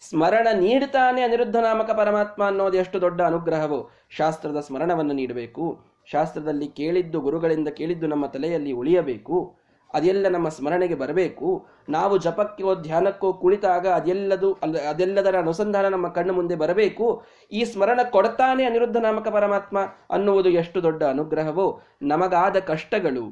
[0.00, 5.84] ಸ್ಮರಣ ನೀಡ್ತಾನೆ ಅನಿರುದ್ಧ ನಾಮಕ ಪರಮಾತ್ಮ ಅನ್ನೋದು ಎಷ್ಟು ದೊಡ್ಡ ಅನುಗ್ರಹವೋ, ಶಾಸ್ತ್ರದ ಸ್ಮರಣವನ್ನು ನೀಡಬೇಕು.
[6.04, 9.59] ಶಾಸ್ತ್ರದಲ್ಲಿ ಕೇಳಿದ್ದು, ಗುರುಗಳಿಂದ ಕೇಳಿದ್ದು ನಮ್ಮ ತಲೆಯಲ್ಲಿ ಉಳಿಯಬೇಕು.
[9.94, 11.48] ಅದೆಲ್ಲ ನಮ್ಮ ಸ್ಮರಣೆಗೆ ಬರಬೇಕು.
[11.88, 14.52] ನಾವು ಜಪಕ್ಕೋ ಧ್ಯಾನಕ್ಕೋ ಕುಳಿತಾಗ ಅದೆಲ್ಲದು
[14.90, 17.06] ಅದೆಲ್ಲದರ ಅನುಸಂಧಾನ ನಮ್ಮ ಕಣ್ಣು ಮುಂದೆ ಬರಬೇಕು.
[17.52, 19.78] ಈ ಸ್ಮರಣ ಕೊಡ್ತಾನೆ ಅನಿರುದ್ಧ ನಾಮಕ ಪರಮಾತ್ಮ
[20.10, 21.66] ಅನ್ನುವುದು ಎಷ್ಟು ದೊಡ್ಡ ಅನುಗ್ರಹವೋ.
[22.02, 23.26] ನಮಗಾದ ಕಷ್ಟಗಳು,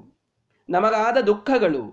[0.69, 1.85] ನಮಗಾದ ದುಃಖಗಳು,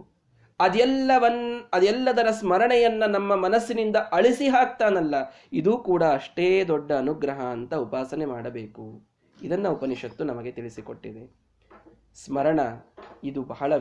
[0.59, 1.41] ಅದೆಲ್ಲವನ್,
[1.73, 5.15] ಅದೆಲ್ಲದರ ಸ್ಮರಣೆಯನ್ನ ನಮ್ಮ ಮನಸ್ಸಿನಿಂದ ಅಳಿಸಿ ಹಾಕ್ತಾನಲ್ಲ,
[5.53, 8.85] ಇದು ಕೂಡ ಅಷ್ಟೇ ದೊಡ್ಡ ಅನುಗ್ರಹ ಅಂತ ಉಪಾಸನೆ ಮಾಡಬೇಕು.
[9.37, 11.23] ಇದನ್ನ ಉಪನಿಷತ್ತು ನಮಗೆ ತಿಳಿಸಿಕೊಟ್ಟಿದೆ.
[12.23, 12.59] ಸ್ಮರಣ,
[13.23, 13.73] ಇದು ಬಹಳ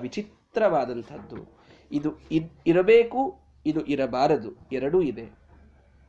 [0.54, 1.38] ವಿಚಿತ್ರವಾದಂಥದ್ದು.
[1.98, 2.10] ಇದು
[2.70, 3.20] ಇರಬೇಕು,
[3.66, 4.50] ಇದು ಇರಬಾರದು.
[4.72, 5.26] ಎರಡೂ ಇದೆ.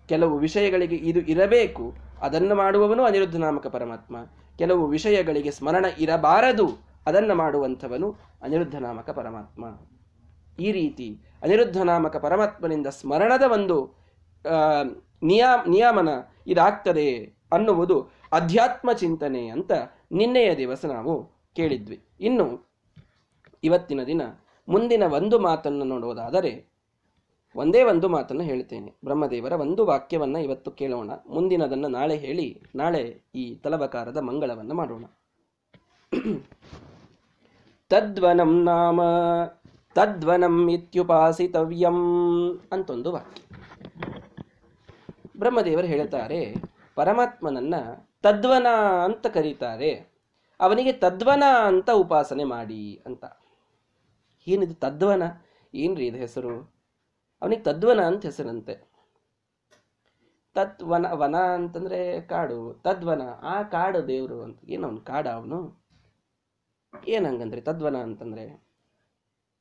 [0.09, 1.85] ಕೆಲವು ವಿಷಯಗಳಿಗೆ ಇದು ಇರಬೇಕು,
[2.25, 4.15] ಅದನ್ನು ಮಾಡುವವನು ಅನಿರುದ್ಧ ನಾಮಕ ಪರಮಾತ್ಮ.
[4.59, 6.67] ಕೆಲವು ವಿಷಯಗಳಿಗೆ ಸ್ಮರಣ ಇರಬಾರದು,
[7.07, 8.07] ಅದನ್ನು ಮಾಡುವಂಥವನು
[8.45, 9.65] ಅನಿರುದ್ಧ ನಾಮಕ ಪರಮಾತ್ಮ.
[10.59, 11.07] ಈ ರೀತಿ
[11.43, 13.77] ಅನಿರುದ್ಧ ನಾಮಕ ಪರಮಾತ್ಮನಿಂದ ಸ್ಮರಣದ ಒಂದು
[15.23, 16.09] ನಿಯಾ ನಿಯಮನ
[16.47, 17.09] ಇದಾಗ್ತದೆ
[17.51, 17.97] ಅನ್ನುವುದು
[18.31, 19.71] ಅಧ್ಯಾತ್ಮ ಚಿಂತನೆ ಅಂತ
[20.11, 21.13] ನಿನ್ನೆಯ ದಿವಸ ನಾವು
[21.57, 21.97] ಕೇಳಿದ್ವಿ.
[22.19, 22.45] ಇನ್ನು
[23.65, 24.21] ಇವತ್ತಿನ ದಿನ
[24.69, 26.75] ಮುಂದಿನ ಒಂದು ಮಾತನ್ನು ನೋಡುವುದಾದರೆ
[27.55, 31.11] ಒಂದೇ ಒಂದು ಮಾತನ್ನು ಹೇಳ್ತೇನೆ ಬ್ರಹ್ಮದೇವರ ಒಂದು ವಾಕ್ಯವನ್ನ ಇವತ್ತು ಕೇಳೋಣ.
[31.29, 35.05] ಮುಂದಿನದನ್ನು ನಾಳೆ ಹೇಳಿ, ನಾಳೆ ಈ ತಲವಕಾರದ ಮಂಗಳವನ್ನು ಮಾಡೋಣ.
[37.89, 39.01] ತದ್ವನಂ ನಾಮ,
[39.95, 41.99] ತದ್ವನಂ ಇತ್ಯುಪಾಸಿತವ್ಯಂ
[42.71, 43.41] ಅಂತೊಂದು ವಾಕ್ಯ.
[45.37, 46.55] ಬ್ರಹ್ಮದೇವರು ಹೇಳ್ತಾರೆ
[46.95, 47.75] ಪರಮಾತ್ಮನನ್ನ
[48.23, 48.67] ತದ್ವನ
[49.03, 49.91] ಅಂತ ಕರೀತಾರೆ.
[50.59, 53.25] ಅವನಿಗೆ ತದ್ವನ ಅಂತ ಉಪಾಸನೆ ಮಾಡಿ ಅಂತ.
[54.47, 55.23] ಏನಿದು ತದ್ವನ?
[55.73, 56.75] ಏನ್ರಿ ಇದು ಹೆಸರು?
[57.41, 58.75] ಅವನಿಗೆ ತದ್ವನ ಅಂತ ಹೆಸರಂತೆ.
[60.53, 62.73] ತತ್ವನ, ವನ ಅಂತಂದ್ರೆ ಕಾಡು.
[62.83, 64.59] ತದ್ವನ, ಆ ಕಾಡು ದೇವರು ಅಂತ.
[64.65, 65.83] ಏನವನು ಕಾಡ ಅವನು?
[67.07, 68.65] ಏನಂಗಂದ್ರೆ ತದ್ವನ ಅಂತಂದ್ರೆ?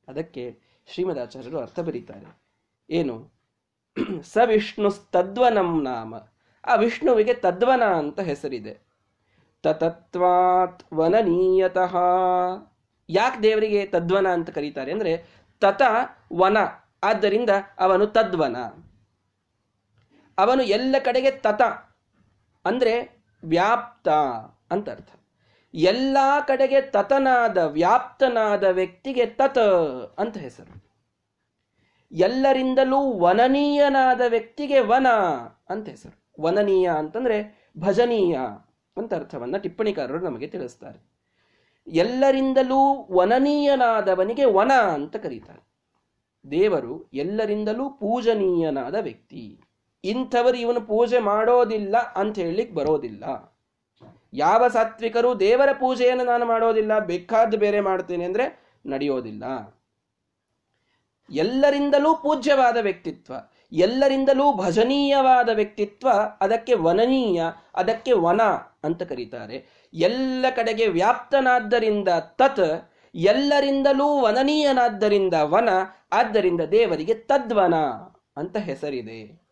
[0.07, 2.41] ಅದಕ್ಕೆ ಶ್ರೀಮದಾಚಾರ್ಯರು ಅರ್ಥ ಬರೀತಾರೆ.
[2.89, 3.31] ಏನು?
[4.23, 6.15] ಸ ವಿಷ್ಣು ತದ್ವನಂ ನಾಮ.
[6.65, 8.79] ಆ ವಿಷ್ಣುವಿಗೆ ತದ್ವನ ಅಂತ ಹೆಸರಿದೆ.
[9.63, 11.95] ತತತ್ವಾತ್ ವನನೀಯತಃ.
[13.09, 15.25] ಯಾಕೆ ದೇವರಿಗೆ ತದ್ವನ ಅಂತ ಕರೀತಾರೆ ಅಂದ್ರೆ
[15.59, 15.81] ತತ
[16.33, 16.57] ವನ,
[17.03, 18.57] ಆದ್ದರಿಂದ ಅವನು ತದ್ವನ.
[20.37, 21.61] ಅವನು ಎಲ್ಲ ಕಡೆಗೆ ತತ,
[22.65, 24.09] ಅಂದರೆ ವ್ಯಾಪ್ತ
[24.71, 25.09] ಅಂತ ಅರ್ಥ.
[25.73, 29.59] ಎಲ್ಲ ಕಡೆಗೆ ತತನಾದ, ವ್ಯಾಪ್ತನಾದ ವ್ಯಕ್ತಿಗೆ ತತ
[30.19, 30.85] ಅಂತ ಹೆಸರು.
[32.11, 35.07] ಎಲ್ಲರಿಂದಲೂ ವನನೀಯನಾದ ವ್ಯಕ್ತಿಗೆ ವನ
[35.69, 36.43] ಅಂತ ಹೆಸರು.
[36.43, 38.39] ವನನೀಯ ಅಂತಂದ್ರೆ ಭಜನೀಯ
[38.97, 41.14] ಅಂತ ಅರ್ಥವನ್ನ ಟಿಪ್ಪಣಿಕಾರರು ನಮಗೆ ತಿಳಿಸ್ತಾರೆ.
[41.87, 45.65] ಎಲ್ಲರಿಂದಲೂ ವನನೀಯನಾದವನಿಗೆ ವನ ಅಂತ ಕರೀತಾರೆ.
[46.51, 49.59] ದೇವರು ಎಲ್ಲರಿಂದಲೂ ಪೂಜನೀಯನಾದ ವ್ಯಕ್ತಿ.
[50.03, 53.23] ಇಂಥವರು ಇವನು ಪೂಜೆ ಮಾಡೋದಿಲ್ಲ ಅಂತ ಹೇಳಲಿಕ್ಕೆ ಬರೋದಿಲ್ಲ.
[54.33, 59.43] ಯಾವ ಸಾತ್ವಿಕರು ದೇವರ ಪೂಜೆಯನ್ನು ನಾನು ಮಾಡೋದಿಲ್ಲ ಬೇಕಾದ ಬೇರೆ ಮಾಡ್ತೇನೆ ಅಂದ್ರೆ ನಡೆಯೋದಿಲ್ಲ.
[61.31, 63.33] ಎಲ್ಲರಿಂದಲೂ ಪೂಜ್ಯವಾದ ವ್ಯಕ್ತಿತ್ವ,
[63.71, 66.09] ಎಲ್ಲರಿಂದಲೂ ಭಜನೀಯವಾದ ವ್ಯಕ್ತಿತ್ವ
[66.41, 67.43] ಅದಕ್ಕೆ ವನನೀಯ,
[67.75, 68.41] ಅದಕ್ಕೆ ವನ
[68.83, 69.84] ಅಂತ ಕರೀತಾರೆ.
[69.95, 75.69] ಎಲ್ಲ ಕಡೆಗೆ ವ್ಯಾಪ್ತನಾದ್ದರಿಂದ ತತ್, ಎಲ್ಲರಿಂದಲೂ ವನನೀಯನಾದ್ದರಿಂದ ವನ,
[76.11, 77.75] ಆದ್ದರಿಂದ ದೇವರಿಗೆ ತದ್ವನ
[78.37, 79.45] ಅಂತ ಹೆಸರಿದೆ.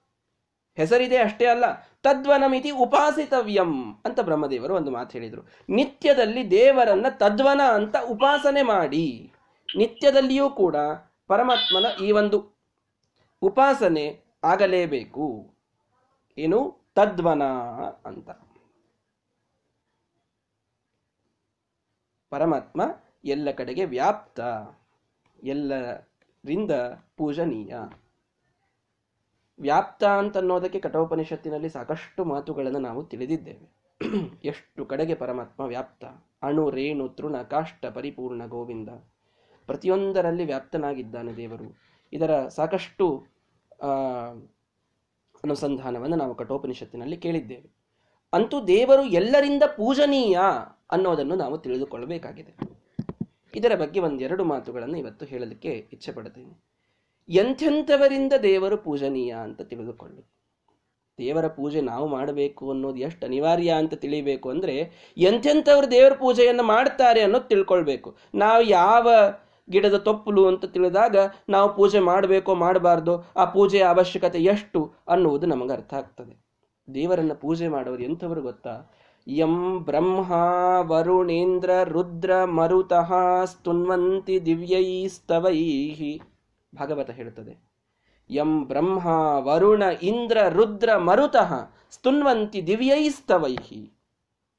[0.75, 1.65] ಹೆಸರಿದೆ ಅಷ್ಟೇ ಅಲ್ಲ,
[2.03, 5.47] ತದ್ವನಮಿತಿ ಉಪಾಸಿತವ್ಯಂ ಅಂತ ಬ್ರಹ್ಮದೇವರು ಒಂದು ಮಾತು ಹೇಳಿದರು.
[5.69, 9.31] ನಿತ್ಯದಲ್ಲಿ ದೇವರನ್ನ ತದ್ವನ ಅಂತ ಉಪಾಸನೆ ಮಾಡಿ,
[9.75, 10.75] ನಿತ್ಯದಲ್ಲಿಯೂ ಕೂಡ
[11.27, 12.59] ಪರಮಾತ್ಮನ ಈ ಒಂದು
[13.41, 15.53] ಉಪಾಸನೆ ಆಗಲೇಬೇಕು.
[16.37, 16.91] ಏನು?
[16.95, 17.43] ತದ್ವನ
[18.05, 18.29] ಅಂತ.
[22.33, 22.81] ಪರಮಾತ್ಮ
[23.25, 24.39] ಎಲ್ಲ ಕಡೆಗೆ ವ್ಯಾಪ್ತ,
[25.43, 26.71] ಎಲ್ಲರಿಂದ
[27.17, 27.75] ಪೂಜನೀಯ.
[29.59, 33.73] ವ್ಯಾಪ್ತ ಅಂತ ಅನ್ನೋದಕ್ಕೆ ಕಠೋಪನಿಷತ್ತಿನಲ್ಲಿ ಸಾಕಷ್ಟು ಮಾತುಗಳನ್ನು ನಾವು ತಿಳಿದಿದ್ದೇವೆ.
[34.43, 36.05] ಎಷ್ಟು ಕಡೆಗೆ ಪರಮಾತ್ಮ ವ್ಯಾಪ್ತ?
[36.41, 38.89] ಅಣು, ರೇಣು, ತೃಣ, ಕಾಷ್ಟ, ಪರಿಪೂರ್ಣ, ಗೋವಿಂದ.
[39.65, 41.77] ಪ್ರತಿಯೊಂದರಲ್ಲಿ ವ್ಯಾಪ್ತನಾಗಿದ್ದಾನೆ ದೇವರು.
[42.13, 43.25] ಇದರ ಸಾಕಷ್ಟು
[45.43, 47.83] ಅನುಸಂಧಾನವನ್ನು ನಾವು ಕಠೋಪನಿಷತ್ತಿನಲ್ಲಿ ಕೇಳಿದ್ದೇವೆ.
[48.33, 50.39] ಅಂತೂ ದೇವರು ಎಲ್ಲರಿಂದ ಪೂಜನೀಯ.
[50.93, 52.53] ಅನ್ನೋದನ್ನು ನಾವು ತಿಳಿದುಕೊಳ್ಳಬೇಕಾಗಿದೆ.
[53.55, 56.53] ಇದರ ಬಗ್ಗೆ ಒಂದೆರಡು ಮಾತುಗಳನ್ನು ಇವತ್ತು ಹೇಳಲಿಕ್ಕೆ ಇಚ್ಛೆ ಪಡ್ತೀನಿ
[57.29, 60.23] ಎಂಥೆಂಥವರಿಂದ ದೇವರು ಪೂಜನೀಯ ಅಂತ ತಿಳಿದುಕೊಳ್ಳಿ.
[61.19, 64.75] ದೇವರ ಪೂಜೆ ನಾವು ಮಾಡಬೇಕು ಅನ್ನೋದು ಎಷ್ಟು ಅನಿವಾರ್ಯ ಅಂತ ತಿಳಿಬೇಕು ಅಂದ್ರೆ
[65.17, 68.09] ಎಂಥೆಂಥವ್ರು ದೇವರ ಪೂಜೆಯನ್ನು ಮಾಡ್ತಾರೆ ಅನ್ನೋದು ತಿಳ್ಕೊಳ್ಬೇಕು.
[68.35, 69.09] ನಾವು ಯಾವ
[69.69, 71.15] ಗಿಡದ ತೊಪ್ಪಲು ಅಂತ ತಿಳಿದಾಗ
[71.49, 76.33] ನಾವು ಪೂಜೆ ಮಾಡಬೇಕೋ ಮಾಡಬಾರ್ದು ಆ ಪೂಜೆಯ ಅವಶ್ಯಕತೆ ಎಷ್ಟು ಅನ್ನುವುದು ನಮಗೆ ಅರ್ಥ ಆಗ್ತದೆ.
[76.93, 78.73] ದೇವರನ್ನು ಪೂಜೆ ಮಾಡೋರು ಎಂಥವರು ಗೊತ್ತಾ?
[79.27, 80.33] ಯಂ ಬ್ರಹ್ಮ
[80.91, 83.13] ವರುಣೇಂದ್ರ ರುದ್ರ ಮರುತಃ
[83.45, 86.21] ಸ್ತುನ್ವಂತಿ ದಿವ್ಯೈಸ್ತವೈಹಿ.
[86.75, 87.57] ಭಾಗವತ ಹೇಳುತ್ತದೆ.
[88.29, 89.07] ಯಂ ಬ್ರಹ್ಮ
[89.39, 91.53] ವರುಣ ಇಂದ್ರ ರುದ್ರ ಮರುತಃ
[91.91, 93.93] ಸ್ತುನ್ವಂತಿ ದಿವ್ಯೈಸ್ತವೈಹಿ.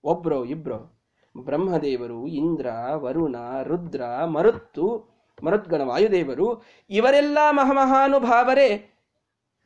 [0.04, 1.02] ಒಬ್ರೋ ಇಬ್ರೋ,
[1.44, 8.93] ಬ್ರಹ್ಮದೇವರು ಇಂದ್ರ ವರುಣ ರುದ್ರ ಮರುತ್ತು ಮರುದ್ಗಣ ವಾಯುದೇವರು ಇವರೆಲ್ಲ ಮಹಾಮಹಾನುಭಾವರೇ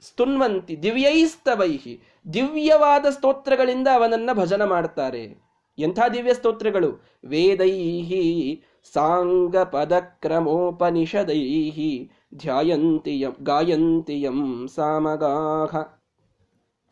[0.01, 2.03] ಸ್ತುನ್ವಂತಿ, ದಿವ್ಯೈಸ್ತವೈಹಿ.
[2.35, 5.37] ದಿವ್ಯವಾದ ಸ್ತೋತ್ರಗಳಿಂದ ಅವನನ್ನ ಭಜನ ಮಾಡ್ತಾರೆ.
[5.79, 7.05] ಎಂಥ ದಿವ್ಯ ಸ್ತೋತ್ರಗಳು?
[7.25, 15.77] ವೇದೈಹಿ ಸಾಂಗ ಪದಕ್ರಮೋಪನಿಷದೈಹಿ ಧ್ಯಾಯಂತಿಯಂ ಗಾಯಂತಿಯಂ ಸಾಮಗಾಹ.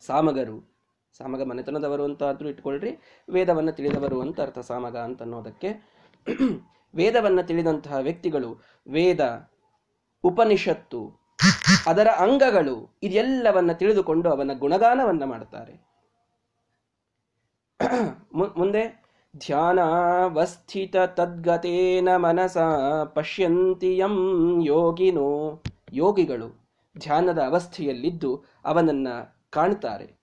[0.05, 0.77] ಸಾಮಗರು.
[1.17, 2.97] ಸಾಮಗ ಮನೆತನದವರು ಅಂತ ಆದ್ರೂ ಇಟ್ಕೊಳ್ರಿ.
[3.29, 5.97] ವೇದವನ್ನು ತಿಳಿದವರು ಅಂತ ಅರ್ಥ ಸಾಮಗ ಅಂತ ಅನ್ನೋದಕ್ಕೆ
[6.95, 9.49] ವೇದವನ್ನು ತಿಳಿದಂತಹ ವ್ಯಕ್ತಿಗಳು ವೇದ,
[10.23, 11.26] ಉಪನಿಷತ್ತು
[11.87, 15.87] ಅದರ ಅಂಗಗಳು ಇದೆಲ್ಲವನ್ನ ತಿಳಿದುಕೊಂಡು ಅವನ ಗುಣಗಾನವನ್ನ ಮಾಡ್ತಾರೆ.
[18.57, 19.03] ಮುಂದೆ,
[19.37, 22.57] ಧ್ಯಾನಾವಸ್ಥಿತ ತದ್ಗತೇನ ಮನಸ
[23.05, 24.17] ಪಶ್ಯಂತಿಯಂ
[24.65, 25.61] ಯೋಗಿನೋ,
[25.93, 29.07] ಯೋಗಿಗಳು ಧ್ಯಾನದ ಅವಸ್ಥೆಯಲ್ಲಿದ್ದು ಅವನನ್ನ
[29.49, 30.17] ಕಾಣ್ತಾರೆ.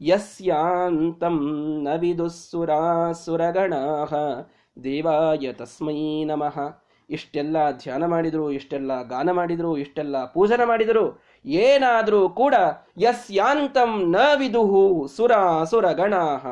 [0.00, 1.38] ಯಸ್ಯಾಂತಂ
[1.82, 4.14] ನವಿದುಸುರಾಸುರಗಣಾಹ
[4.84, 6.85] ದೇವಾಯ ತಸ್ಮೈ ನಮಃ.
[7.10, 12.54] ಇಷ್ಟೆಲ್ಲ ಧ್ಯಾನ ಮಾಡಿದರು, ಇಷ್ಟೆಲ್ಲ ಗಾನ ಮಾಡಿದರು, ಇಷ್ಟೆಲ್ಲ ಪೂಜನ ಮಾಡಿದರು, ಏನಾದರೂ ಕೂಡ
[12.98, 16.46] ಯಸ್ಯಾಂತಂ ನ ವಿದುಹು ಸುರ ಅಸುರ ಗಣಾಹ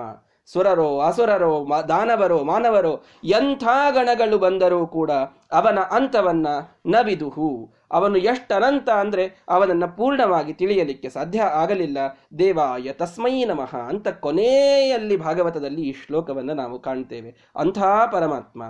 [0.46, 5.10] ಸುರರೋ, ಅಸುರರೋ ದಾನವರೋ, ಮಾನವರೋ, ಎಂಥ ಗಣಗಳು ಬಂದರೂ ಕೂಡ
[5.52, 6.46] ಅವನ ಅಂತವನ್ನ
[6.86, 7.70] ನವಿದುಹು.
[7.92, 11.98] ಅವನು ಎಷ್ಟನಂತ ಅಂದರೆ ಅವನನ್ನು ಪೂರ್ಣವಾಗಿ ತಿಳಿಯಲಿಕ್ಕೆ ಸಾಧ್ಯ ಆಗಲಿಲ್ಲ.
[12.38, 17.50] ದೇವಾಯ ತಸ್ಮೈ ನಮಃ ಅಂತ ಕೊನೆಯಲ್ಲಿ ಭಾಗವತದಲ್ಲಿ ಈ ಶ್ಲೋಕವನ್ನು ನಾವು ಕಾಣ್ತೇವೆ.
[17.56, 17.78] ಅಂಥ
[18.12, 18.62] ಪರಮಾತ್ಮ.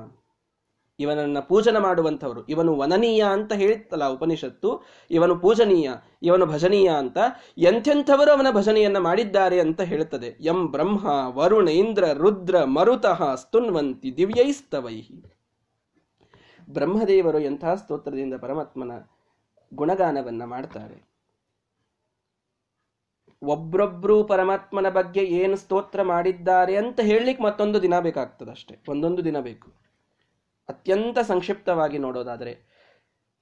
[0.99, 2.47] ಇವನನ್ನ ಪೂಜನ ಮಾಡುವಂಥವರು.
[2.47, 4.83] ಇವನು ವನನೀಯ ಅಂತ ಹೇಳ್ತಲ್ಲ ಉಪನಿಷತ್ತು.
[5.11, 5.91] ಇವನು ಪೂಜನೀಯ,
[6.23, 7.19] ಇವನು ಭಜನೀಯ ಅಂತ.
[7.59, 11.07] ಎಂಥೆಂಥವರು ಅವನ ಭಜನೆಯನ್ನ ಮಾಡಿದ್ದಾರೆ ಅಂತ ಹೇಳುತ್ತದೆ ಎಂ ಬ್ರಹ್ಮ,
[11.39, 15.25] ವರುಣ, ಇಂದ್ರ, ರುದ್ರ, ಮರುತಃ, ಸ್ತುನ್ವಂತಿ, ದಿವ್ಯೈಸ್ತವೈಹಿ.
[16.71, 18.93] ಬ್ರಹ್ಮದೇವರು ಎಂಥ ಸ್ತೋತ್ರದಿಂದ ಪರಮಾತ್ಮನ
[19.75, 21.15] ಗುಣಗಾನವನ್ನ ಮಾಡ್ತಾರೆ?
[23.43, 28.79] ಒಬ್ರೊಬ್ರು ಪರಮಾತ್ಮನ ಬಗ್ಗೆ ಏನು ಸ್ತೋತ್ರ ಮಾಡಿದ್ದಾರೆ ಅಂತ ಹೇಳಲಿಕ್ಕೆ ಮತ್ತೊಂದು ದಿನ ಬೇಕಾಗ್ತದಷ್ಟೇ.
[28.89, 29.84] ಒಂದೊಂದು ದಿನ ಬೇಕು.
[30.69, 32.75] ಅತ್ಯಂತ ಸಂಕ್ಷಿಪ್ತವಾಗಿ ನೋಡೋದಾದರೆ,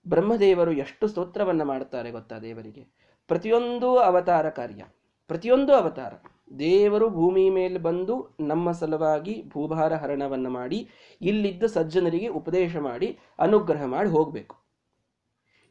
[0.09, 3.13] ಬ್ರಹ್ಮದೇವರು ಎಷ್ಟು ಸ್ತೋತ್ರವನ್ನು ಮಾಡ್ತಾರೆ ಗೊತ್ತಾ ದೇವರಿಗೆ?
[3.29, 4.85] ಪ್ರತಿಯೊಂದು ಅವತಾರ ಕಾರ್ಯ,
[5.29, 6.13] ಪ್ರತಿಯೊಂದು ಅವತಾರ,
[6.59, 10.89] ದೇವರು ಭೂಮಿ ಮೇಲೆ ಬಂದು ನಮ್ಮ ಸಲುವಾಗಿ ಭೂಭಾರ ಹರಣವನ್ನು ಮಾಡಿ,
[11.21, 14.57] ಇಲ್ಲಿದ್ದ ಸಜ್ಜನರಿಗೆ ಉಪದೇಶ ಮಾಡಿ, ಅನುಗ್ರಹ ಮಾಡಿ ಹೋಗಬೇಕು.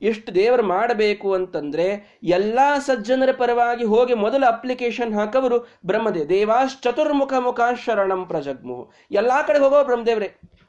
[0.01, 8.25] ಎಷ್ಟು ದೇವರು ಮಾಡಬೇಕು ಅಂತಂದ್ರೆ, ಎಲ್ಲಾ ಸಜ್ಜನರ ಪರವಾಗಿ ಹೋಗಿ ಮೊದಲು ಅಪ್ಲಿಕೇಶನ್ ಹಾಕವರು ಬ್ರಹ್ಮದೇವ್ ದೇವಾಶ್ಚತುರ್ಮುಖ ಮುಖ ಶರಣಂ
[8.25, 10.60] ಪ್ರಜಗ್ಮು ಎಲ್ಲಾ ಕಡೆ ಹೋಗೋ ಬ್ರಹ್ಮದೇವ್ರೆ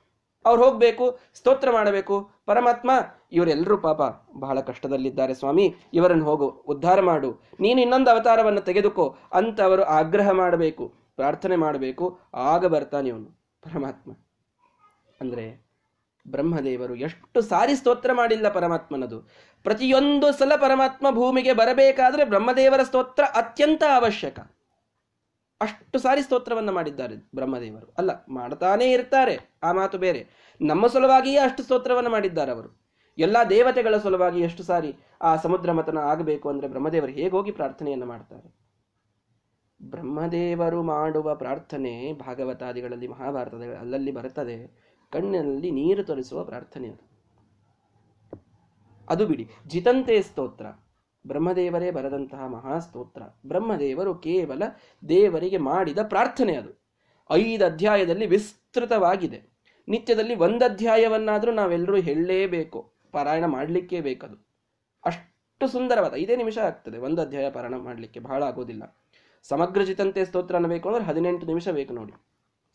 [0.45, 2.31] ಅವ್ರು ಹೋಗ್ಬೇಕು, ಸ್ತೋತ್ರ ಮಾಡಬೇಕು.
[2.47, 2.91] ಪರಮಾತ್ಮ
[3.33, 4.01] ಇವರೆಲ್ಲರೂ ಪಾಪ
[4.39, 5.75] ಬಹಳ ಕಷ್ಟದಲ್ಲಿದ್ದಾರೆ ಸ್ವಾಮಿ.
[5.95, 7.41] ಇವರನ್ನು ಹೋಗು, ಉದ್ಧಾರ ಮಾಡು.
[7.61, 9.17] ನೀನು ಇನ್ನೊಂದು ಅವತಾರವನ್ನು ತೆಗೆದುಕೋ.
[9.33, 12.19] ಅಂತ ಅವರು ಆಗ್ರಹ ಮಾಡಬೇಕು, ಪ್ರಾರ್ಥನೆ ಮಾಡಬೇಕು.
[12.35, 14.13] ಆಗ ಬರ್ತಾನೆ ಇವನು, ಪರಮಾತ್ಮ.
[15.21, 15.73] ಅಂದ್ರೆ
[16.29, 19.21] ಬ್ರಹ್ಮದೇವರು ಎಷ್ಟು ಸಾರಿ ಸ್ತೋತ್ರ ಮಾಡಿಲ್ಲ ಪರಮಾತ್ಮನದು.
[19.63, 24.39] ಪ್ರತಿಯೊಂದು ಸಲ ಪರಮಾತ್ಮ ಭೂಮಿಗೆ ಬರಬೇಕಾದ್ರೆ ಬ್ರಹ್ಮದೇವರ ಸ್ತೋತ್ರ ಅತ್ಯಂತ ಅವಶ್ಯಕ.
[25.63, 27.95] ಅಷ್ಟು ಸಾರಿ ಸ್ತೋತ್ರವನ್ನ ಮಾಡಿದ್ದಾರೆ ಬ್ರಹ್ಮದೇವರು.
[27.99, 30.29] ಅಲ್ಲ, ಮಾಡ್ತಾನೇ ಇರ್ತಾರೆ, ಆ ಮಾತು ಬೇರೆ.
[30.61, 32.83] ನಮ್ಮ ಸಲುವಾಗಿಯೇ ಅಷ್ಟು ಸ್ತೋತ್ರವನ್ನು ಮಾಡಿದ್ದಾರೆ ಅವರು.
[33.19, 38.55] ಎಲ್ಲ ದೇವತೆಗಳ ಸಲುವಾಗಿ ಎಷ್ಟು ಸಾರಿ ಆ ಸಮುದ್ರ ಮತನ ಆಗಬೇಕು ಅಂದ್ರೆ ಬ್ರಹ್ಮದೇವರು ಹೇಗೋಗಿ ಹೋಗಿ ಪ್ರಾರ್ಥನೆಯನ್ನು ಮಾಡ್ತಾರೆ?
[39.83, 44.83] ಬ್ರಹ್ಮದೇವರು ಮಾಡುವ ಪ್ರಾರ್ಥನೆ ಭಾಗವತಾದಿಗಳಲ್ಲಿ ಮಹಾಭಾರತದ ಅಲ್ಲಲ್ಲಿ ಬರುತ್ತದೆ.
[45.13, 47.13] ಕಣ್ಣಿನಲ್ಲಿ ನೀರು ತೊರಿಸುವ ಪ್ರಾರ್ಥನೆ ಅದು.
[49.09, 50.67] ಅದು ಬಿಡಿ, ಜಿತಂತೆ ಸ್ತೋತ್ರ.
[51.27, 53.23] ಬ್ರಹ್ಮದೇವರೇ ಬರೆದಂತಹ ಮಹಾಸ್ತೋತ್ರ.
[53.47, 54.63] ಬ್ರಹ್ಮದೇವರು ಕೇವಲ
[55.09, 56.83] ದೇವರಿಗೆ ಮಾಡಿದ ಪ್ರಾರ್ಥನೆ ಅದು.
[57.33, 59.43] ಐದು ಅಧ್ಯಾಯದಲ್ಲಿ ವಿಸ್ತೃತವಾಗಿದೆ.
[59.89, 62.93] ನಿತ್ಯದಲ್ಲಿ ಒಂದು ಅಧ್ಯಾಯವನ್ನಾದರೂ ನಾವೆಲ್ಲರೂ ಹೇಳಲೇಬೇಕು.
[63.13, 64.47] ಪಾರಾಯಣ ಮಾಡಲಿಕ್ಕೇ ಬೇಕದು.
[65.05, 68.97] ಅಷ್ಟು ಸುಂದರವಾದ, ಐದೇ ನಿಮಿಷ ಆಗ್ತದೆ ಒಂದು ಅಧ್ಯಾಯ ಪಾರಾಯಣ ಮಾಡಲಿಕ್ಕೆ, ಬಹಳ ಆಗೋದಿಲ್ಲ.
[69.43, 72.13] ಸಮಗ್ರ ಜಿತಂತೆ ಸ್ತೋತ್ರ ಅನ್ನಬೇಕು ಅಂದ್ರೆ ಹದಿನೆಂಟು ನಿಮಿಷ ಬೇಕು ನೋಡಿ.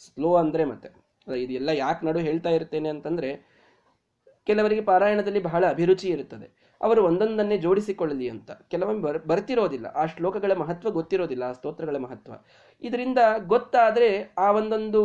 [0.05, 1.07] ಸ್ಲೋ ಅಂದ್ರೆ ಮತ್ತೆ.
[1.38, 3.46] ಇದೆಲ್ಲ ಯಾಕೆ ನಡು ಹೇಳ್ತಾ ಇರ್ತೇನೆ ಅಂತಂದ್ರೆ
[4.47, 6.47] ಕೆಲವರಿಗೆ ಪಾರಾಯಣದಲ್ಲಿ ಬಹಳ ಅಭಿರುಚಿ ಇರುತ್ತದೆ.
[6.81, 8.51] ಅವರು ಒಂದೊಂದನ್ನೇ ಜೋಡಿಸಿಕೊಳ್ಳಲಿ ಅಂತ.
[8.51, 9.86] ಕೆಲವೊಮ್ಮೆ ಬರ್, ಬರ್ತಿರೋದಿಲ್ಲ.
[9.86, 12.33] ಆ ಶ್ಲೋಕಗಳ ಮಹತ್ವ ಗೊತ್ತಿರೋದಿಲ್ಲ, ಆ ಸ್ತೋತ್ರಗಳ ಮಹತ್ವ.
[12.81, 15.01] ಇದರಿಂದ ಗೊತ್ತಾದರೆ ಆ ಒಂದೊಂದು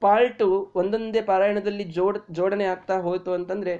[0.00, 3.74] ಪಾರ್ಟು ಒಂದೊಂದೇ ಪಾರಾಯಣದಲ್ಲಿ ಜೋಡ್, ಜೋಡಣೆ ಆಗ್ತಾ ಹೋಯಿತು ಅಂತಂದರೆ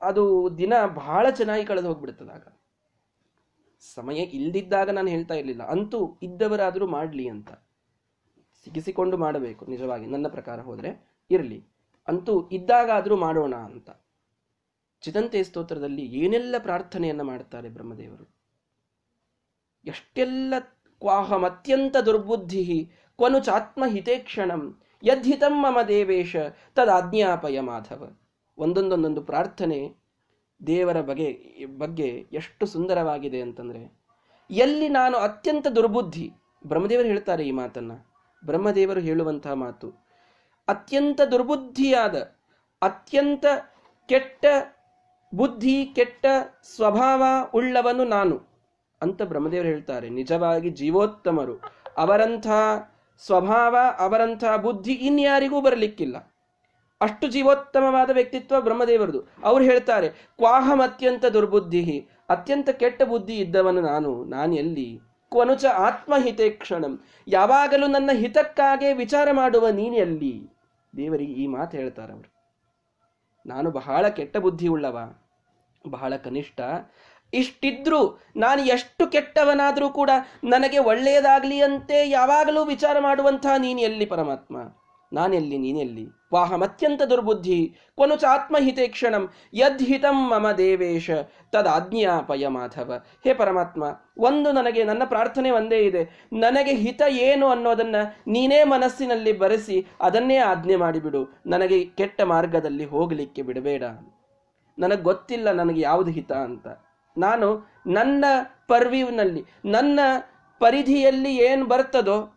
[0.00, 0.24] ಅದು
[0.58, 2.46] ದಿನ ಬಹಳ ಚೆನ್ನಾಗಿ ಕಳೆದು ಹೋಗ್ಬಿಡ್ತದಾಗ
[3.94, 5.62] ಸಮಯ ಇಲ್ದಿದ್ದಾಗ ನಾನು ಹೇಳ್ತಾ ಇರಲಿಲ್ಲ.
[5.62, 7.50] ಅಂತೂ ಇದ್ದವರಾದರೂ ಮಾಡಲಿ ಅಂತ.
[8.64, 9.66] ಸಿಗಿಸಿಕೊಂಡು ಮಾಡಬೇಕು.
[9.66, 11.64] ನಿಜವಾಗಿ ನನ್ನ ಪ್ರಕಾರ ಹೋದರೆ ಇರಲಿ.
[12.08, 13.90] ಅಂತೂ ಇದ್ದಾಗಾದರೂ ಮಾಡೋಣ ಅಂತ.
[15.00, 18.36] ಚಿದಂತೆ ಸ್ತೋತ್ರದಲ್ಲಿ ಏನೆಲ್ಲ ಪ್ರಾರ್ಥನೆಯನ್ನು ಮಾಡ್ತಾರೆ ಬ್ರಹ್ಮದೇವರು?
[19.84, 20.54] ಎಷ್ಟೆಲ್ಲ
[21.00, 26.36] ಕ್ವಾಹಂ, ಅತ್ಯಂತ ದುರ್ಬುದ್ಧಿ, ಕ್ವನು ಚಾತ್ಮ ಹಿತೇಕ್ಷಣಂ ಯದ್ಹಿತಂ ಮಮ ದೇವೇಶ,
[26.74, 28.16] ತದಾಜ್ಞಾಪಯ ಮಾಧವ.
[28.58, 29.96] ಒಂದೊಂದೊಂದೊಂದು ಪ್ರಾರ್ಥನೆ
[30.66, 33.98] ದೇವರ ಬಗೆ, ಬಗ್ಗೆ ಎಷ್ಟು ಸುಂದರವಾಗಿದೆ ಅಂತಂದರೆ,
[34.50, 36.30] ಎಲ್ಲಿ ನಾನು ಅತ್ಯಂತ ದುರ್ಬುದ್ಧಿ,
[36.66, 38.12] ಬ್ರಹ್ಮದೇವರು ಹೇಳ್ತಾರೆ ಈ ಮಾತನ್ನು,
[38.44, 39.90] ಬ್ರಹ್ಮದೇವರು ಹೇಳುವಂತಹ ಮಾತು,
[40.68, 42.16] ಅತ್ಯಂತ ದುರ್ಬುದ್ಧಿಯಾದ,
[42.82, 43.44] ಅತ್ಯಂತ
[44.08, 44.44] ಕೆಟ್ಟ
[45.34, 46.26] ಬುದ್ಧಿ, ಕೆಟ್ಟ
[46.76, 47.22] ಸ್ವಭಾವ
[47.54, 48.40] ಉಳ್ಳವನು ನಾನು
[49.02, 50.08] ಅಂತ ಬ್ರಹ್ಮದೇವರು ಹೇಳ್ತಾರೆ.
[50.08, 51.60] ನಿಜವಾಗಿ ಜೀವೋತ್ತಮರು.
[51.96, 52.46] ಅವರಂಥ
[53.26, 56.32] ಸ್ವಭಾವ, ಅವರಂಥ ಬುದ್ಧಿ ಇನ್ಯಾರಿಗೂ ಬರಲಿಕ್ಕಿಲ್ಲ.
[57.00, 59.22] ಅಷ್ಟು ಜೀವೋತ್ತಮವಾದ ವ್ಯಕ್ತಿತ್ವ ಬ್ರಹ್ಮದೇವರದು.
[59.44, 64.24] ಅವ್ರು ಹೇಳ್ತಾರೆ, ಕ್ವಾಹಂ ಅತ್ಯಂತ ದುರ್ಬುದ್ಧಿ, ಅತ್ಯಂತ ಕೆಟ್ಟ ಬುದ್ಧಿ ಇದ್ದವನು ನಾನು.
[64.24, 65.00] ನಾನು ಎಲ್ಲಿ?
[65.30, 67.04] ಕ್ವನುಚ ಆತ್ಮಹಿತೆ ಕ್ಷಣಂ.
[67.28, 70.48] ಯಾವಾಗಲೂ ನನ್ನ ಹಿತಕ್ಕಾಗೆ ವಿಚಾರ ಮಾಡುವ ನೀನು ಎಲ್ಲಿ
[70.96, 72.35] ದೇವರಿಗೆ ಈ ಮಾತು ಹೇಳ್ತಾರೆ ಅವರು.
[73.46, 75.14] ನಾನು ಬಹಳ ಕೆಟ್ಟ ಬುದ್ಧಿ ಉಳ್ಳವ
[75.88, 76.60] ಬಹಳ ಕನಿಷ್ಠ.
[77.32, 80.10] ಇಷ್ಟಿದ್ರೂ ನಾನು ಎಷ್ಟು ಕೆಟ್ಟವನಾದರೂ ಕೂಡ
[80.44, 84.56] ನನಗೆ ಒಳ್ಳೆಯದಾಗಲಿ ಅಂತೆ ಯಾವಾಗಲೂ ವಿಚಾರ ಮಾಡುವಂತಹ ನೀನು ಎಲ್ಲಿ ಪರಮಾತ್ಮ?
[85.16, 86.06] ನಾನೆಲ್ಲಿ, ನೀನೆಲ್ಲಿ?
[86.34, 87.76] ವಾಹಮತ್ಯಂತ ದುರ್ಬುದ್ಧಿ.
[87.96, 91.10] ಕೊನುಚ ಆತ್ಮಹಿತೆ ಕ್ಷಣಂ, ಯದ್ಹಿತಂ ಮಮ ದೇವೇಶ.
[91.52, 93.02] ತದಾಜ್ಞಾಪಯ ಮಾಧವ.
[93.24, 93.84] ಹೇ ಪರಮಾತ್ಮ,
[94.18, 96.28] ಒಂದು ನನಗೆ, ನನ್ನ ಪ್ರಾರ್ಥನೆ ಒಂದೇ ಇದೆ.
[96.32, 101.40] ನನಗೆ ಹಿತ ಏನು ಅನ್ನೋದನ್ನ ನೀನೇ ಮನಸ್ಸಿನಲ್ಲಿ ಬರೆಸಿ, ಅದನ್ನೇ ಆಜ್ಞೆ ಮಾಡಿಬಿಡು.
[101.46, 103.82] ನನಗೆ ಕೆಟ್ಟ ಮಾರ್ಗದಲ್ಲಿ ಹೋಗಲಿಕ್ಕೆ ಬಿಡಬೇಡ.
[104.78, 106.66] ನನಗೆ ಗೊತ್ತಿಲ್ಲ ನನಗೆ ಯಾವುದು ಹಿತ ಅಂತ.
[107.18, 108.24] ನಾನು ನನ್ನ
[108.68, 110.00] ಪರ್ವಿವ್ನಲ್ಲಿ ನನ್ನ
[110.58, 112.35] ಪರಿಧಿಯಲ್ಲಿ ಏನು ಬರ್ತದೋ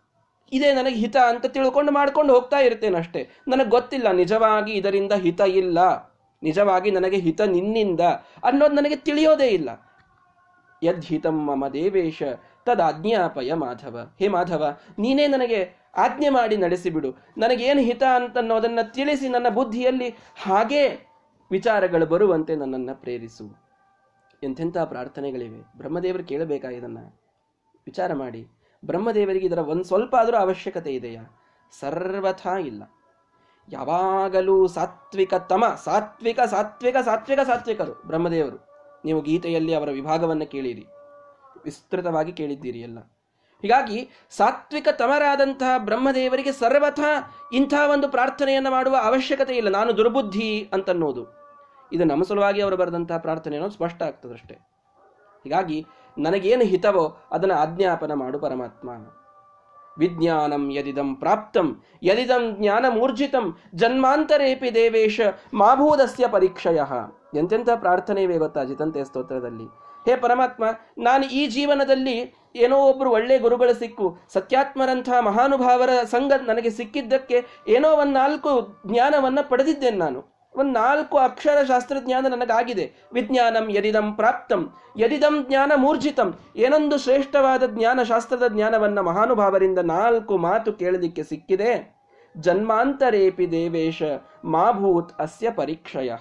[0.53, 3.29] ಇದೇ ನನಗೆ ಹಿತ ಅಂತ ತಿಳ್ಕೊಂಡು ಮಾಡ್ಕೊಂಡು ಹೋಗ್ತಾ ಇರ್ತೇನೆ ಅಷ್ಟೇ.
[3.47, 5.79] ನನಗೆ ಗೊತ್ತಿಲ್ಲ, ನಿಜವಾಗಿ ಇದರಿಂದ ಹಿತ ಇಲ್ಲ.
[6.43, 7.99] ನಿಜವಾಗಿ ನನಗೆ ಹಿತ ನಿನ್ನಿಂದ
[8.43, 9.69] ಅನ್ನೋದು ನನಗೆ ತಿಳಿಯೋದೇ ಇಲ್ಲ.
[10.83, 12.23] ಯದ್ಹಿತಂ ಮಮ ದೇವೇಶ
[12.65, 14.15] ತದಾಜ್ಞಾಪಯ ಮಾಧವ.
[14.19, 15.59] ಹೇ ಮಾಧವ, ನೀನೇ ನನಗೆ
[15.97, 17.15] ಆಜ್ಞೆ ಮಾಡಿ ನಡೆಸಿಬಿಡು.
[17.37, 20.09] ನನಗೇನು ಹಿತ ಅಂತನ್ನೋದನ್ನು ತಿಳಿಸಿ ನನ್ನ ಬುದ್ಧಿಯಲ್ಲಿ
[20.41, 20.83] ಹಾಗೇ
[21.51, 23.69] ವಿಚಾರಗಳು ಬರುವಂತೆ ನನ್ನನ್ನು ಪ್ರೇರಿಸು.
[24.43, 25.77] ಎಂಥೆಂಥ ಪ್ರಾರ್ಥನೆಗಳಿವೆ.
[25.77, 27.21] ಬ್ರಹ್ಮದೇವರು ಕೇಳಬೇಕಾ ಇದನ್ನು?
[27.85, 28.47] ವಿಚಾರ ಮಾಡಿ.
[28.85, 31.23] ಬ್ರಹ್ಮದೇವರಿಗೆ ಇದರ ಒಂದು ಸ್ವಲ್ಪ ಆದರೂ ಅವಶ್ಯಕತೆ ಇದೆಯಾ?
[31.79, 32.83] ಸರ್ವಥಾ ಇಲ್ಲ.
[33.69, 38.67] ಯಾವಾಗಲೂ ಸಾತ್ವಿಕ ತಮ, ಸಾತ್ವಿಕ ಸಾತ್ವಿಕ ಸಾತ್ವಿಕ, ಸಾತ್ವಿಕರು ಬ್ರಹ್ಮದೇವರು.
[39.05, 40.85] ನೀವು ಗೀತೆಯಲ್ಲಿ ಅವರ ವಿಭಾಗವನ್ನು ಕೇಳಿರಿ.
[41.63, 42.99] ವಿಸ್ತೃತವಾಗಿ ಕೇಳಿದ್ದೀರಿ ಎಲ್ಲ.
[43.61, 46.99] ಹೀಗಾಗಿ ಸಾತ್ವಿಕ ತಮರಾದಂತಹ ಬ್ರಹ್ಮದೇವರಿಗೆ ಸರ್ವಥ
[47.53, 49.69] ಇಂಥ ಒಂದು ಪ್ರಾರ್ಥನೆಯನ್ನು ಮಾಡುವ ಅವಶ್ಯಕತೆ ಇಲ್ಲ.
[49.69, 51.27] ನಾನು ದುರ್ಬುದ್ಧಿ ಅಂತನ್ನೋದು.
[51.93, 54.53] ಇದು ನಮ್ಮ ಸಲುವಾಗಿ ಅವರು ಬರೆದಂತಹ ಪ್ರಾರ್ಥನೆ ಅನ್ನೋದು ಸ್ಪಷ್ಟ ಆಗ್ತದಷ್ಟೇ.
[55.43, 55.85] ಹೀಗಾಗಿ
[56.17, 58.89] ನನಗೇನು ಹಿತವೋ ಅದನ್ನು ಆಜ್ಞಾಪನ ಮಾಡು ಪರಮಾತ್ಮ.
[59.97, 65.21] ವಿಜ್ಞಾನಂ ಯದಿದಂ ಪ್ರಾಪ್ತಂ, ಯದಿದಂ ಜ್ಞಾನಮೂರ್ಜಿತಂ, ಜನ್ಮಾಂತರೇಪಿ ದೇವೇಶ
[65.53, 66.81] ಮಾಭೂದಸ್ಯ ಪರೀಕ್ಷಯ.
[67.37, 69.63] ಎಂತೆಂಥ ಪ್ರಾರ್ಥನೆ ಇವೆ ಗೊತ್ತಾ ಜಿತಂತೆ ಸ್ತೋತ್ರದಲ್ಲಿ.
[70.09, 70.63] ಹೇ ಪರಮಾತ್ಮ,
[70.97, 78.13] ನಾನು ಈ ಜೀವನದಲ್ಲಿ ಏನೋ ಒಬ್ಬರು ಒಳ್ಳೆ ಗುರುಗಳು ಸಿಕ್ಕು, ಸತ್ಯಾತ್ಮರಂಥ ಮಹಾನುಭಾವರ ಸಂಘ ನನಗೆ ಸಿಕ್ಕಿದ್ದಕ್ಕೆ ಏನೋ ಒಂದು
[78.13, 80.38] ನಾಲ್ಕು ಜ್ಞಾನವನ್ನ ಪಡೆದಿದ್ದೇನೆ ನಾನು.
[80.55, 82.93] ಒಂದು ನಾಲ್ಕು ಅಕ್ಷರ ಶಾಸ್ತ್ರಜ್ಞಾನ ನನಗಾಗಿದೆ.
[83.13, 86.35] ವಿಜ್ಞಾನಂ ಯದಿದಂ ಪ್ರಾಪ್ತಂ, ಯದಿದಂ ಜ್ಞಾನ ಮೂರ್ಜಿತಂ.
[86.55, 91.99] ಏನೊಂದು ಶ್ರೇಷ್ಠವಾದ ಜ್ಞಾನ ಶಾಸ್ತ್ರದ ಜ್ಞಾನವನ್ನ ಮಹಾನುಭಾವರಿಂದ ನಾಲ್ಕು ಮಾತು ಕೇಳಲಿಕ್ಕೆ ಸಿಕ್ಕಿದೆ.
[92.37, 94.03] ಜನ್ಮಾಂತರೇಪಿ ದೇವೇಶ
[94.45, 96.11] ಮಾಭೂತ್ ಅಸ್ಯ ಪರೀಕ್ಷಯ.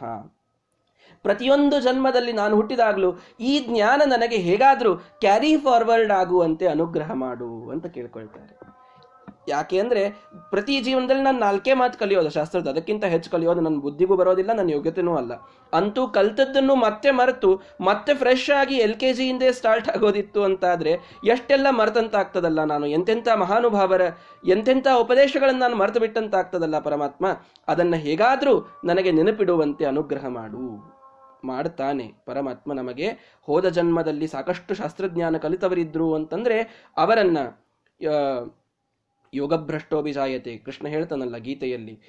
[1.23, 8.78] ಪ್ರತಿಯೊಂದು ಜನ್ಮದಲ್ಲಿ ನಾನು ಹುಟ್ಟಿದಾಗಲೂ ಈ ಜ್ಞಾನ ನನಗೆ ಹೇಗಾದರೂ ಕ್ಯಾರಿ ಫಾರ್ವರ್ಡ್ ಆಗುವಂತೆ ಅನುಗ್ರಹ ಮಾಡು ಅಂತ ಕೇಳ್ಕೊಳ್ತಾರೆ.
[9.49, 10.03] ಯಾಕೆ ಅಂದರೆ
[10.51, 15.15] ಪ್ರತಿ ಜೀವನದಲ್ಲಿ ನಾನು ನಾಲ್ಕೇ ಮಾತು ಕಲಿಯೋದು ಶಾಸ್ತ್ರದ ಅದಕ್ಕಿಂತ ಹೆಚ್ಚು ಕಲಿಯೋದು ನನ್ನ ಬುದ್ಧಿಗೂ ಬರೋದಿಲ್ಲ, ನನ್ನ ಯೋಗ್ಯತೆನೂ
[15.17, 15.33] ಅಲ್ಲ.
[15.73, 20.93] ಅಂತೂ ಕಲ್ತದ್ದನ್ನು ಮತ್ತೆ ಮರೆತು, ಮತ್ತೆ ಫ್ರೆಶ್ ಆಗಿ ಎಲ್ ಕೆ ಜಿಯಿಂದೇ ಸ್ಟಾರ್ಟ್ ಆಗೋದಿತ್ತು ಅಂತಾದರೆ
[21.25, 22.87] ಎಷ್ಟೆಲ್ಲ ಮರೆತಂತಾಗ್ತದಲ್ಲ ನಾನು?
[22.87, 24.03] ಎಂತೆಂಥ ಮಹಾನುಭಾವರ,
[24.49, 27.27] ಎಂತೆಂಥ ಉಪದೇಶಗಳನ್ನು ನಾನು ಮರೆತು ಬಿಟ್ಟಂತಾಗ್ತದಲ್ಲ ಪರಮಾತ್ಮ?
[27.69, 30.63] ಅದನ್ನ ಹೇಗಾದರೂ ನನಗೆ ನೆನಪಿಡುವಂತೆ ಅನುಗ್ರಹ ಮಾಡು.
[31.45, 32.07] ಮಾಡ್ತಾನೆ.
[32.27, 33.09] ಪರಮಾತ್ಮ ನಮಗೆ
[33.49, 36.57] ಹೋದ ಜನ್ಮದಲ್ಲಿ ಸಾಕಷ್ಟು ಶಾಸ್ತ್ರಜ್ಞಾನ ಕಲಿತವರಿದ್ರು ಅಂತಂದ್ರೆ
[36.97, 37.39] ಅವರನ್ನ
[39.35, 40.57] ಯೋಗಭ್ರಷ್ಟೋಭಿಜಾಯತೆ.
[40.57, 42.01] ಕೃಷ್ಣ ಹೇಳ್ತಾನಲ್ಲ ಗೀತೆಯಲ್ಲಿ,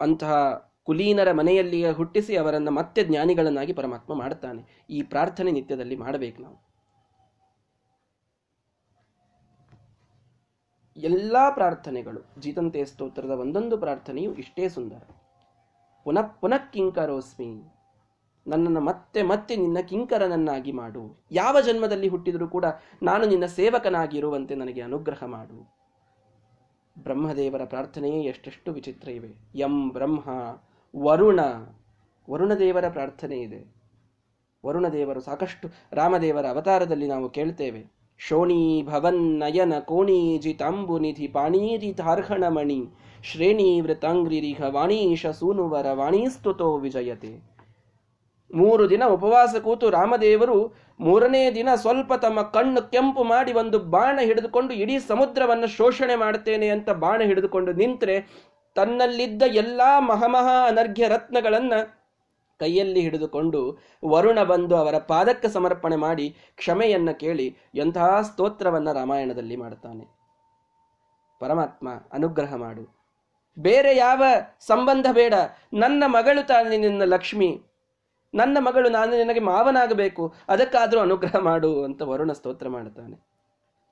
[0.00, 0.34] ಅಂತಹ
[0.82, 4.84] ಕುಲೀನರ ಮನೆಯಲ್ಲಿಯೇ ಹುಟ್ಟಿಸಿ ಅವರನ್ನು ಮತ್ತೆ ಜ್ಞಾನಿಗಳನ್ನಾಗಿ ಪರಮಾತ್ಮ ಮಾಡ್ತಾನೆ.
[4.90, 6.74] ಈ ಪ್ರಾರ್ಥನೆ ನಿತ್ಯದಲ್ಲಿ ಮಾಡಬೇಕು ನಾವು.
[10.96, 15.02] ಎಲ್ಲಾ ಪ್ರಾರ್ಥನೆಗಳು, ಜೀತಂತೆ ಸ್ತೋತ್ರದ ಒಂದೊಂದು ಪ್ರಾರ್ಥನೆಯು ಇಷ್ಟೇ ಸುಂದರ.
[16.04, 17.62] ಪುನಃ ಪುನಃ ಕಿಂಕರೋಸ್ಮಿ,
[18.46, 21.24] ನನ್ನನ್ನು ಮತ್ತೆ ಮತ್ತೆ ನಿನ್ನ ಕಿಂಕರನನ್ನಾಗಿ ಮಾಡು.
[21.30, 22.64] ಯಾವ ಜನ್ಮದಲ್ಲಿ ಹುಟ್ಟಿದರೂ ಕೂಡ
[23.02, 25.83] ನಾನು ನಿನ್ನ ಸೇವಕನಾಗಿರುವಂತೆ ನನಗೆ ಅನುಗ್ರಹ ಮಾಡು.
[26.98, 29.28] ಬ್ರಹ್ಮದೇವರ ಪ್ರಾರ್ಥನೆಯೇ ಎಷ್ಟೆಷ್ಟು ವಿಚಿತ್ರ ಇವೆ.
[29.54, 30.18] ಯಂ ಬ್ರಹ್ಮ,
[30.96, 31.40] ವರುಣ,
[32.30, 33.74] ವರುಣದೇವರ ಪ್ರಾರ್ಥನೆ ಇದೆ.
[34.66, 37.84] ವರುಣದೇವರು ಸಾಕಷ್ಟು, ರಾಮದೇವರ ಅವತಾರದಲ್ಲಿ ನಾವು ಕೇಳ್ತೇವೆ.
[38.18, 42.86] ಶೋಣಿ ಭವನ್ ನಯನ ಕೋಣೀಜಿತಾಂಬು ನಿಧಿ ಪಾಣೀರಿ ತಾರ್ಹಣಮಣಿ,
[43.22, 47.53] ಶ್ರೇಣಿ ವೃತಾಂಗ್ರಿರಿಹ ವಾಣೀಶ ಸೂನುವರ ವಾಣೀಸ್ತುತೋ ವಿಜಯತೆ.
[48.54, 54.74] ಮೂರು ದಿನ ಉಪವಾಸ ಕೂತು ರಾಮದೇವರು ಮೂರನೇ ದಿನ ಸ್ವಲ್ಪ ತಮ್ಮ ಕಣ್ಣು ಕೆಂಪು ಮಾಡಿ ಒಂದು ಬಾಣ ಹಿಡಿದುಕೊಂಡು
[54.74, 58.20] ಇಡೀ ಸಮುದ್ರವನ್ನು ಶೋಷಣೆ ಮಾಡುತ್ತೇನೆ ಅಂತ ಬಾಣ ಹಿಡಿದುಕೊಂಡು ನಿಂತರೆ
[58.74, 62.04] ತನ್ನಲ್ಲಿದ್ದ ಎಲ್ಲ ಮಹಾಮಹಾ ಅನರ್ಘ್ಯ ರತ್ನಗಳನ್ನು
[62.60, 63.78] ಕೈಯಲ್ಲಿ ಹಿಡಿದುಕೊಂಡು
[64.08, 70.04] ವರುಣ ಬಂದು ಅವರ ಪಾದಕ್ಕೆ ಸಮರ್ಪಣೆ ಮಾಡಿ ಕ್ಷಮೆಯನ್ನು ಕೇಳಿ ಎಂತಹ ಸ್ತೋತ್ರವನ್ನ ರಾಮಾಯಣದಲ್ಲಿ ಮಾಡುತ್ತಾನೆ.
[71.40, 72.94] ಪರಮಾತ್ಮ, ಅನುಗ್ರಹ ಮಾಡು.
[73.58, 74.22] ಬೇರೆ ಯಾವ
[74.60, 75.34] ಸಂಬಂಧ ಬೇಡ.
[75.74, 77.62] ನನ್ನ ಮಗಳು ತಾನೆ ನಿನ್ನ ಲಕ್ಷ್ಮಿ.
[78.34, 83.16] ನನ್ನ ಮಗಳು ನಾನು ನಿನಗೆ ಮಾವನಾಗಬೇಕು, ಅದಕ್ಕಾದರೂ ಅನುಗ್ರಹ ಮಾಡು ಅಂತ ವರುಣ ಸ್ತೋತ್ರ ಮಾಡುತ್ತಾನೆ.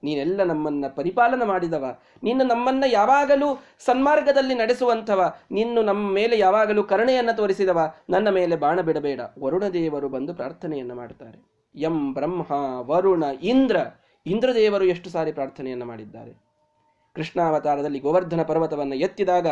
[0.02, 1.84] ನೀನೆಲ್ಲ ನಮ್ಮನ್ನ ಪರಿಪಾಲನ ಮಾಡಿದವ,
[2.22, 3.48] ನೀನು ನಮ್ಮನ್ನ ಯಾವಾಗಲೂ
[3.86, 9.20] ಸನ್ಮಾರ್ಗದಲ್ಲಿ ನಡೆಸುವಂಥವ ನಿನ್ನು ನಮ್ಮ ಮೇಲೆ ಯಾವಾಗಲೂ ಕರುಣೆಯನ್ನು ತೋರಿಸಿದವ, ನನ್ನ ಮೇಲೆ ಬಾಣ ಬಿಡಬೇಡ.
[9.38, 11.38] ವರುಣ ದೇವರು ಬಂದು ಪ್ರಾರ್ಥನೆಯನ್ನು ಮಾಡುತ್ತಾರೆ
[11.74, 12.42] ಎಂ ಬ್ರಹ್ಮ
[12.90, 13.76] ವರುಣ ಇಂದ್ರ,
[14.26, 16.32] ಇಂದ್ರದೇವರು ಎಷ್ಟು ಸಾರಿ ಪ್ರಾರ್ಥನೆಯನ್ನು ಮಾಡಿದ್ದಾರೆ.
[17.16, 19.46] ಕೃಷ್ಣಾವತಾರದಲ್ಲಿ ಗೋವರ್ಧನ ಪರ್ವತವನ್ನು ಎತ್ತಿದಾಗ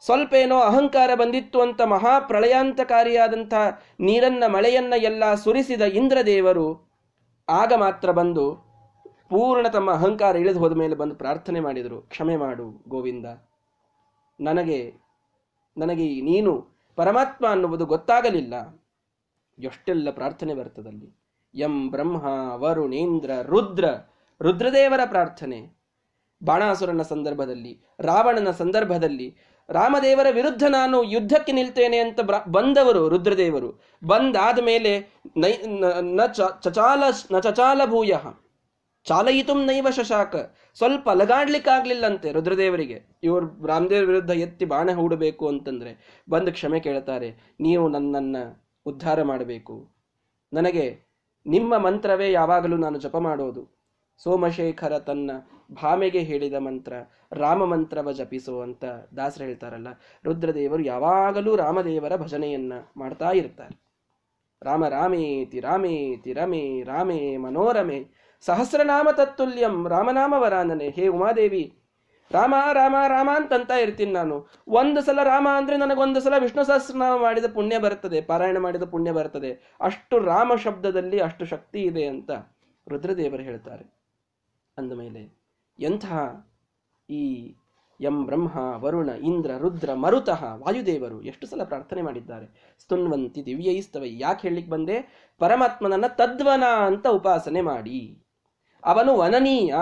[0.00, 3.54] ಸ್ವಲ್ಪ ಏನೋ ಅಹಂಕಾರ ಬಂದಿತ್ತು ಅಂತ ಮಹಾಪ್ರಳಯಾಂತಕಾರಿಯಾದಂಥ
[4.00, 6.90] ನೀರನ್ನ ಮಳೆಯನ್ನ ಎಲ್ಲ ಸುರಿಸಿದ ಇಂದ್ರದೇವರು
[7.48, 8.70] ಆಗ ಮಾತ್ರ ಬಂದು
[9.28, 12.00] ಪೂರ್ಣ ತಮ್ಮ ಅಹಂಕಾರ ಇಳಿದು ಹೋದ ಮೇಲೆ ಬಂದು ಪ್ರಾರ್ಥನೆ ಮಾಡಿದರು.
[12.00, 13.26] ಕ್ಷಮೆ ಮಾಡು ಗೋವಿಂದ.
[14.40, 14.94] ನನಗೆ
[15.78, 18.84] ನನಗೆ ನೀನು ಪರಮಾತ್ಮ ಅನ್ನುವುದು ಗೊತ್ತಾಗಲಿಲ್ಲ.
[19.58, 21.20] ಎಷ್ಟೆಲ್ಲ ಪ್ರಾರ್ಥನೆ ಬರ್ತದಲ್ಲಿ
[21.54, 22.16] ಎಂ ಬ್ರಹ್ಮ
[22.52, 23.84] ವರುಣೇಂದ್ರ ರುದ್ರ,
[24.42, 25.80] ರುದ್ರದೇವರ ಪ್ರಾರ್ಥನೆ.
[26.44, 29.36] ಬಾಣಾಸುರನ ಸಂದರ್ಭದಲ್ಲಿ, ರಾವಣನ ಸಂದರ್ಭದಲ್ಲಿ
[29.70, 33.80] ರಾಮದೇವರ ವಿರುದ್ಧ ನಾನು ಯುದ್ಧಕ್ಕೆ ನಿಲ್ತೇನೆ ಅಂತ ಬಂದವರು, ರುದ್ರದೇವರು.
[34.06, 35.00] ಬಂದಾದ ಮೇಲೆ
[35.36, 35.52] ನೈ,
[36.02, 36.20] ನ
[36.62, 37.02] ಚಚಾಲ
[37.32, 38.12] ನ ಚಚಾಲ ಭೂಯ.
[39.04, 40.36] ಚಾಲಯಿತು ನೈವ ಶಶಾಕ.
[40.74, 43.02] ಸ್ವಲ್ಪ ಅಲಗಾಡ್ಲಿಕ್ಕಾಗ್ಲಿಲ್ಲಂತೆ ರುದ್ರದೇವರಿಗೆ.
[43.22, 47.54] ಇವರು ರಾಮದೇವರ ವಿರುದ್ಧ ಎತ್ತಿ ಬಾಣ ಹೂಡಬೇಕು ಅಂತಂದ್ರೆ ಬಂದು ಕ್ಷಮೆ ಕೇಳ್ತಾರೆ.
[47.60, 48.36] ನೀವು ನನ್ನನ್ನ
[48.86, 49.88] ಉದ್ಧಾರ ಮಾಡಬೇಕು.
[50.52, 51.00] ನನಗೆ
[51.46, 53.79] ನಿಮ್ಮ ಮಂತ್ರವೇ ಯಾವಾಗಲೂ ನಾನು ಜಪ ಮಾಡೋದು.
[54.24, 55.30] ಸೋಮಶೇಖರ ತನ್ನ
[55.72, 56.92] ಭಾಮೆಗೆ ಹೇಳಿದ ಮಂತ್ರ,
[57.32, 58.84] ರಾಮ ಮಂತ್ರವ ಜಪಿಸೋ ಅಂತ
[59.16, 59.88] ದಾಸರು ಹೇಳ್ತಾರಲ್ಲ,
[60.24, 63.90] ರುದ್ರದೇವರು ಯಾವಾಗಲೂ ರಾಮದೇವರ ಭಜನೆಯನ್ನ ಮಾಡ್ತಾ ಇರ್ತಾರೆ.
[64.62, 68.06] ರಾಮ ರಾಮೇತಿ ರಾಮೇತಿ ರಮೇ, ರಾಮೇ ಮನೋರಮೆ,
[68.40, 71.76] ಸಹಸ್ರನಾಮ ತತ್ತುಲ್ಯಂ ರಾಮನಾಮ ವರಾನನೆ ಹೇ ಉಮಾದೇವಿ,
[72.30, 74.48] ರಾಮ ರಾಮ ರಾಮ ಅಂತಂತ ಇರ್ತೀನಿ ನಾನು.
[74.68, 79.76] ಒಂದು ಸಲ ರಾಮ ಅಂದ್ರೆ ನನಗೊಂದು ಸಲ ವಿಷ್ಣು ಸಹಸ್ರನಾಮ ಮಾಡಿದ ಪುಣ್ಯ ಬರ್ತದೆ, ಪಾರಾಯಣ ಮಾಡಿದ ಪುಣ್ಯ ಬರ್ತದೆ.
[79.80, 82.30] ಅಷ್ಟು ರಾಮ ಶಬ್ದದಲ್ಲಿ ಅಷ್ಟು ಶಕ್ತಿ ಇದೆ ಅಂತ
[82.88, 83.99] ರುದ್ರದೇವರು ಹೇಳ್ತಾರೆ.
[84.80, 85.38] ಅಂದಮೇಲೆ
[85.78, 86.46] ಎಂತಹ
[87.10, 87.54] ಈ
[88.00, 92.74] ಎಂ ಬ್ರಹ್ಮ, ವರುಣ, ಇಂದ್ರ, ರುದ್ರ, ಮರುತಃ ವಾಯುದೇವರು ಎಷ್ಟು ಸಲ ಪ್ರಾರ್ಥನೆ ಮಾಡಿದ್ದಾರೆ?
[92.78, 95.28] ಸ್ತುನ್ವಂತಿ ದಿವ್ಯೈಸ್ತವ ಯಾಕೆ ಹೇಳಲಿಕ್ಕೆ ಬಂದೆ?
[95.38, 98.24] ಪರಮಾತ್ಮನನ್ನ ತದ್ವನ ಅಂತ ಉಪಾಸನೆ ಮಾಡಿ.
[98.84, 99.74] ಅವನು ವನನೀಯ.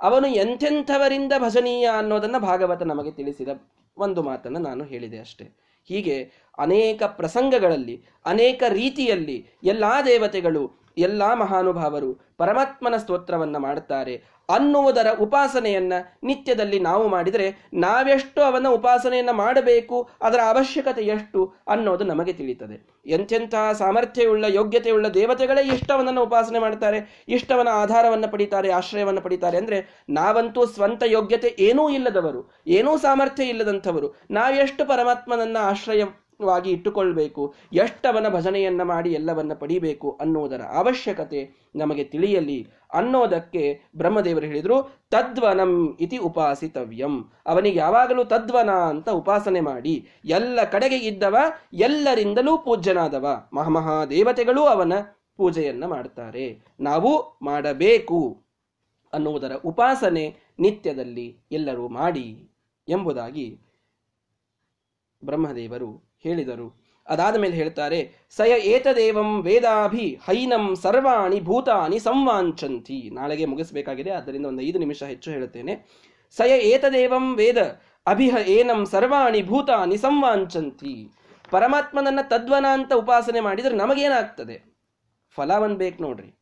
[0.00, 3.48] ಅವನು ಎಂಥೆಂಥವರಿಂದ ಭಜನೀಯ ಅನ್ನೋದನ್ನ ಭಾಗವತ ನಮಗೆ ತಿಳಿಸಿದ
[3.96, 5.56] ಒಂದು ಮಾತನ್ನು ನಾನು ಹೇಳಿದೆ ಅಷ್ಟೇ.
[5.84, 16.78] ಹೀಗೆ ಅನೇಕ ಪ್ರಸಂಗಗಳಲ್ಲಿ, ಅನೇಕ ರೀತಿಯಲ್ಲಿ ಎಲ್ಲಾ ದೇವತೆಗಳು, ಎಲ್ಲಾ ಮಹಾನುಭಾವರು ಪರಮಾತ್ಮನ ಸ್ತೋತ್ರವನ್ನ ಮಾಡುತ್ತಾರೆ ಅನ್ನುವುದರ ಉಪಾಸನೆಯನ್ನ ನಿತ್ಯದಲ್ಲಿ
[16.78, 22.96] ನಾವು ಮಾಡಿದರೆ ನಾವೆಷ್ಟು ಅವನ ಉಪಾಸನೆಯನ್ನ ಮಾಡಬೇಕು, ಅದರ ಅವಶ್ಯಕತೆ ಎಷ್ಟು ಅನ್ನೋದು ನಮಗೆ ತಿಳಿಯುತ್ತದೆ.
[23.06, 31.02] ಎಂತೆಂತಹ ಸಾಮರ್ಥ್ಯವುಳ್ಳ, ಯೋಗ್ಯತೆಯುಳ್ಳ ದೇವತೆಗಳೇ ಇಷ್ಟವನನ್ನು ಉಪಾಸನೆ ಮಾಡ್ತಾರೆ, ಇಷ್ಟವನ ಆಧಾರವನ್ನು ಪಡಿತಾರೆ, ಆಶ್ರಯವನ್ನು ಪಡಿತಾರೆ ಅಂದರೆ ನಾವಂತೂ ಸ್ವಂತ
[31.06, 36.04] ಯೋಗ್ಯತೆ ಏನೂ ಇಲ್ಲದವರು, ಏನೂ ಸಾಮರ್ಥ್ಯ ಇಲ್ಲದಂಥವರು, ನಾವೆಷ್ಟು ಪರಮಾತ್ಮನನ್ನ ಆಶ್ರಯ
[36.40, 37.54] ವಾಗಿ ಇಟ್ಟುಕೊಳ್ಬೇಕು.
[37.72, 47.30] ಎಷ್ಟವನ ಭಜನೆಯನ್ನು ಮಾಡಿ ಎಲ್ಲವನ್ನ ಪಡಿಬೇಕು ಅನ್ನೋದರ ಅವಶ್ಯಕತೆ ನಮಗೆ ತಿಳಿಯಲಿ ಅನ್ನೋದಕ್ಕೆ ಬ್ರಹ್ಮದೇವರು ಹೇಳಿದರು, ತದ್ವನಂ ಇತಿ ಉಪಾಸಿತವ್ಯಂ.
[47.46, 51.36] ಅವನಿಗೆ ಯಾವಾಗಲೂ ತದ್ವನ ಅಂತ ಉಪಾಸನೆ ಮಾಡಿ, ಎಲ್ಲ ಕಡೆಗೆ ಇದ್ದವ,
[51.72, 53.48] ಎಲ್ಲರಿಂದಲೂ ಪೂಜ್ಯನಾದವ.
[53.52, 54.92] ಮಹಾಮಹಾದೇವತೆಗಳೂ ಅವನ
[55.36, 56.60] ಪೂಜೆಯನ್ನ ಮಾಡ್ತಾರೆ.
[56.80, 58.42] ನಾವು ಮಾಡಬೇಕು
[59.12, 62.48] ಅನ್ನುವುದರ ಉಪಾಸನೆ ನಿತ್ಯದಲ್ಲಿ ಎಲ್ಲರೂ ಮಾಡಿ
[62.88, 63.60] ಎಂಬುದಾಗಿ
[65.24, 66.86] ಬ್ರಹ್ಮದೇವರು ಹೇಳಿದರು.
[67.08, 73.10] ಅದಾದ ಮೇಲೆ ಹೇಳ್ತಾರೆ, ಸಯ ಏತದೇವಂ ವೇದಾಭಿ ಹೈನಂ ಸರ್ವಾಣಿ ಭೂತಾನಿ ಸಂವಾಂಚಂತಿ.
[73.10, 75.86] ನಾಳೆಗೆ ಮುಗಿಸಬೇಕಾಗಿದೆ, ಆದ್ದರಿಂದ ಒಂದು ಐದು ನಿಮಿಷ ಹೆಚ್ಚು ಹೇಳುತ್ತೇನೆ.
[76.36, 77.58] ಸಯ ಏತದೇವಂ ವೇದ
[78.06, 81.08] ಅಭಿಹ ಏನಂ ಸರ್ವಾಣಿ ಭೂತಾನಿ ಸಂವಾಂಚಂತಿ.
[81.50, 84.64] ಪರಮಾತ್ಮನನ್ನ ತದ್ವನ ಅಂತ ಉಪಾಸನೆ ಮಾಡಿದ್ರೆ ನಮಗೇನಾಗ್ತದೆ?
[85.30, 86.38] ಫಲ ಒಂದು ಬೇಕು ನೋಡ್ರಿ.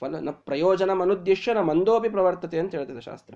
[0.00, 3.34] ಫಲ, ನ ಪ್ರಯೋಜನ ಮನುದ್ದಿಶ್ಯ ನ ಮಂದೋಪಿ ಪ್ರವರ್ತತೆ ಅಂತ ಹೇಳ್ತದೆ ಶಾಸ್ತ್ರ.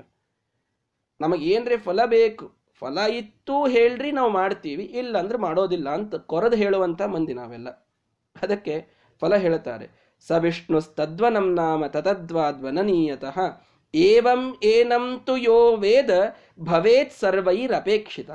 [1.21, 2.58] ನಮಗೇನ್ರಿ ಫಲ ಬೇಕು?
[2.83, 7.69] ಫಲ ಇತ್ತು ಹೇಳ್ರಿ, ನಾವು ಮಾಡ್ತೀವಿ ಇಲ್ಲ ಅಂದ್ರೆ ಮಾಡೋದಿಲ್ಲ ಅಂತ ಕೊರದು ಹೇಳುವಂತ ಮಂದಿ ನಾವೆಲ್ಲ.
[8.37, 8.75] ಅದಕ್ಕೆ
[9.23, 9.87] ಫಲ ಹೇಳುತ್ತಾರೆ
[10.27, 13.39] ಸ ವಿಷ್ಣು ತದ್ವನಂ ನಾಮ ತತದ್ವಾದ್ವನನೀಯತಃ,
[13.95, 16.13] ಏವಂ ಏನಂ ತು ಯೋ ವೇದ
[16.61, 18.31] ಭವೇತ್ ಸರ್ವೈರಪೇಕ್ಷಿತ.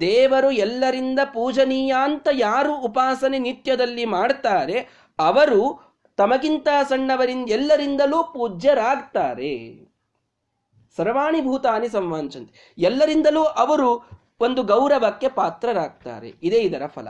[0.00, 4.78] ದೇವರು ಎಲ್ಲರಿಂದ ಪೂಜನೀಯ ಅಂತ ಯಾರು ಉಪಾಸನೆ ನಿತ್ಯದಲ್ಲಿ ಮಾಡ್ತಾರೆ,
[5.18, 5.60] ಅವರು
[6.18, 9.52] ತಮಗಿಂತ ಸಣ್ಣವರಿಂದ ಎಲ್ಲರಿಂದಲೂ ಪೂಜ್ಯರಾಗ್ತಾರೆ.
[10.96, 12.74] ಸರ್ವಾಣಿ ಭೂತಾನಿ ಸಂವಾಂಚಂತಿ.
[12.78, 16.28] ಎಲ್ಲರಿಂದಲೂ ಅವರು ಒಂದು ಗೌರವಕ್ಕೆ ಪಾತ್ರರಾಗ್ತಾರೆ.
[16.28, 17.08] ಇದೇ ಇದರ ಫಲ.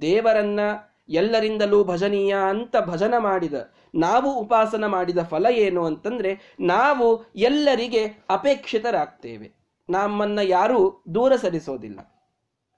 [0.00, 0.60] ದೇವರನ್ನ
[1.08, 3.54] ಎಲ್ಲರಿಂದಲೂ ಭಜನೀಯ ಅಂತ ಭಜನ ಮಾಡಿದ,
[3.94, 9.52] ನಾವು ಉಪಾಸನ ಮಾಡಿದ ಫಲ ಏನು ಅಂತಂದ್ರೆ, ನಾವು ಎಲ್ಲರಿಗೆ ಅಪೇಕ್ಷಿತರಾಗ್ತೇವೆ.
[9.90, 12.00] ನಮ್ಮನ್ನ ಯಾರೂ ದೂರ ಸರಿಸೋದಿಲ್ಲ.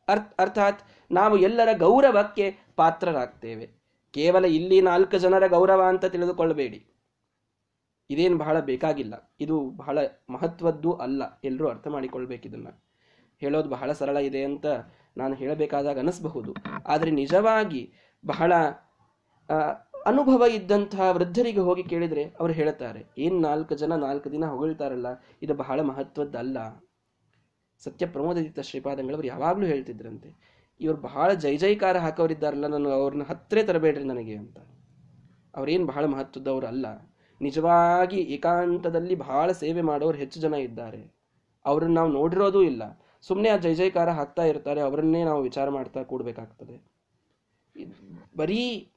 [0.09, 3.71] ಅರ್ಥ, ಅರ್ಥಾತ್ ನಾವು ಎಲ್ಲರ ಗೌರವಕ್ಕೆ ಪಾತ್ರರಾಗ್ತೇವೆ.
[4.15, 6.87] ಕೇವಲ ಇಲ್ಲಿ ನಾಲ್ಕು ಜನರ ಗೌರವ ಅಂತ ತಿಳಿದುಕೊಳ್ಳಬೇಡಿ
[8.11, 9.15] ಇದೇನು ಬಹಳ ಬೇಕಾಗಿಲ್ಲ.
[9.41, 9.99] ಇದು ಬಹಳ
[10.31, 11.23] ಮಹತ್ವದ್ದು ಅಲ್ಲ.
[11.45, 12.73] ಎಲ್ಲರೂ ಅರ್ಥ ಮಾಡಿಕೊಳ್ಬೇಕಿದನ್ನು
[13.43, 14.67] ಹೇಳೋದು ಬಹಳ ಸರಳ ಇದೆ ಅಂತ
[15.17, 16.53] ನಾನು ಹೇಳಬೇಕಾದಾಗ ಅನಿಸಬಹುದು.
[16.87, 17.83] ಆದರೆ ನಿಜವಾಗಿ
[18.25, 18.53] ಬಹಳ
[20.07, 25.09] ಅನುಭವ ಇದ್ದಂತಹ ವೃದ್ಧರಿಗೆ ಹೋಗಿ ಕೇಳಿದರೆ ಅವರು ಹೇಳುತ್ತಾರೆ ಏನು ನಾಲ್ಕು ಜನ ನಾಲ್ಕು ದಿನ ಹೊಗಳ್ತಾರಲ್ಲ,
[25.43, 26.59] ಇದು ಬಹಳ ಮಹತ್ವದ್ದಲ್ಲ.
[27.83, 30.29] ಸತ್ಯ ಪ್ರಮೋದಿತ ಶ್ರೀಪಾದಂಗಳವರು ಯಾವಾಗಲೂ ಹೇಳ್ತಿದ್ರಂತೆ,
[30.81, 34.59] ಇವರು ಬಹಳ ಜೈ ಜೈಕಾರ ಹಾಕೋರಿದ್ದಾರಲ್ಲ ನಾನು ಅವ್ರನ್ನ ಹತ್ತಿರ ತರಬೇಡ್ರಿ ನನಗೆ ಅಂತ.
[35.55, 36.87] ಅವ್ರೇನು ಬಹಳ ಮಹತ್ವದವರು ಅಲ್ಲ.
[37.41, 41.15] ನಿಜವಾಗಿ ಏಕಾಂತದಲ್ಲಿ ಬಹಳ ಸೇವೆ ಮಾಡೋರು ಹೆಚ್ಚು ಜನ ಇದ್ದಾರೆ.
[41.65, 43.03] ಅವ್ರನ್ನ ನಾವು ನೋಡಿರೋದೂ ಇಲ್ಲ.
[43.23, 46.87] ಸುಮ್ಮನೆ ಆ ಜೈ ಜೈಕಾರ ಹಾಕ್ತಾ ಇರ್ತಾರೆ, ಅವರನ್ನೇ ನಾವು ವಿಚಾರ ಮಾಡ್ತಾ ಕೂಡಬೇಕಾಗ್ತದೆ.
[48.37, 48.93] ಬರೀ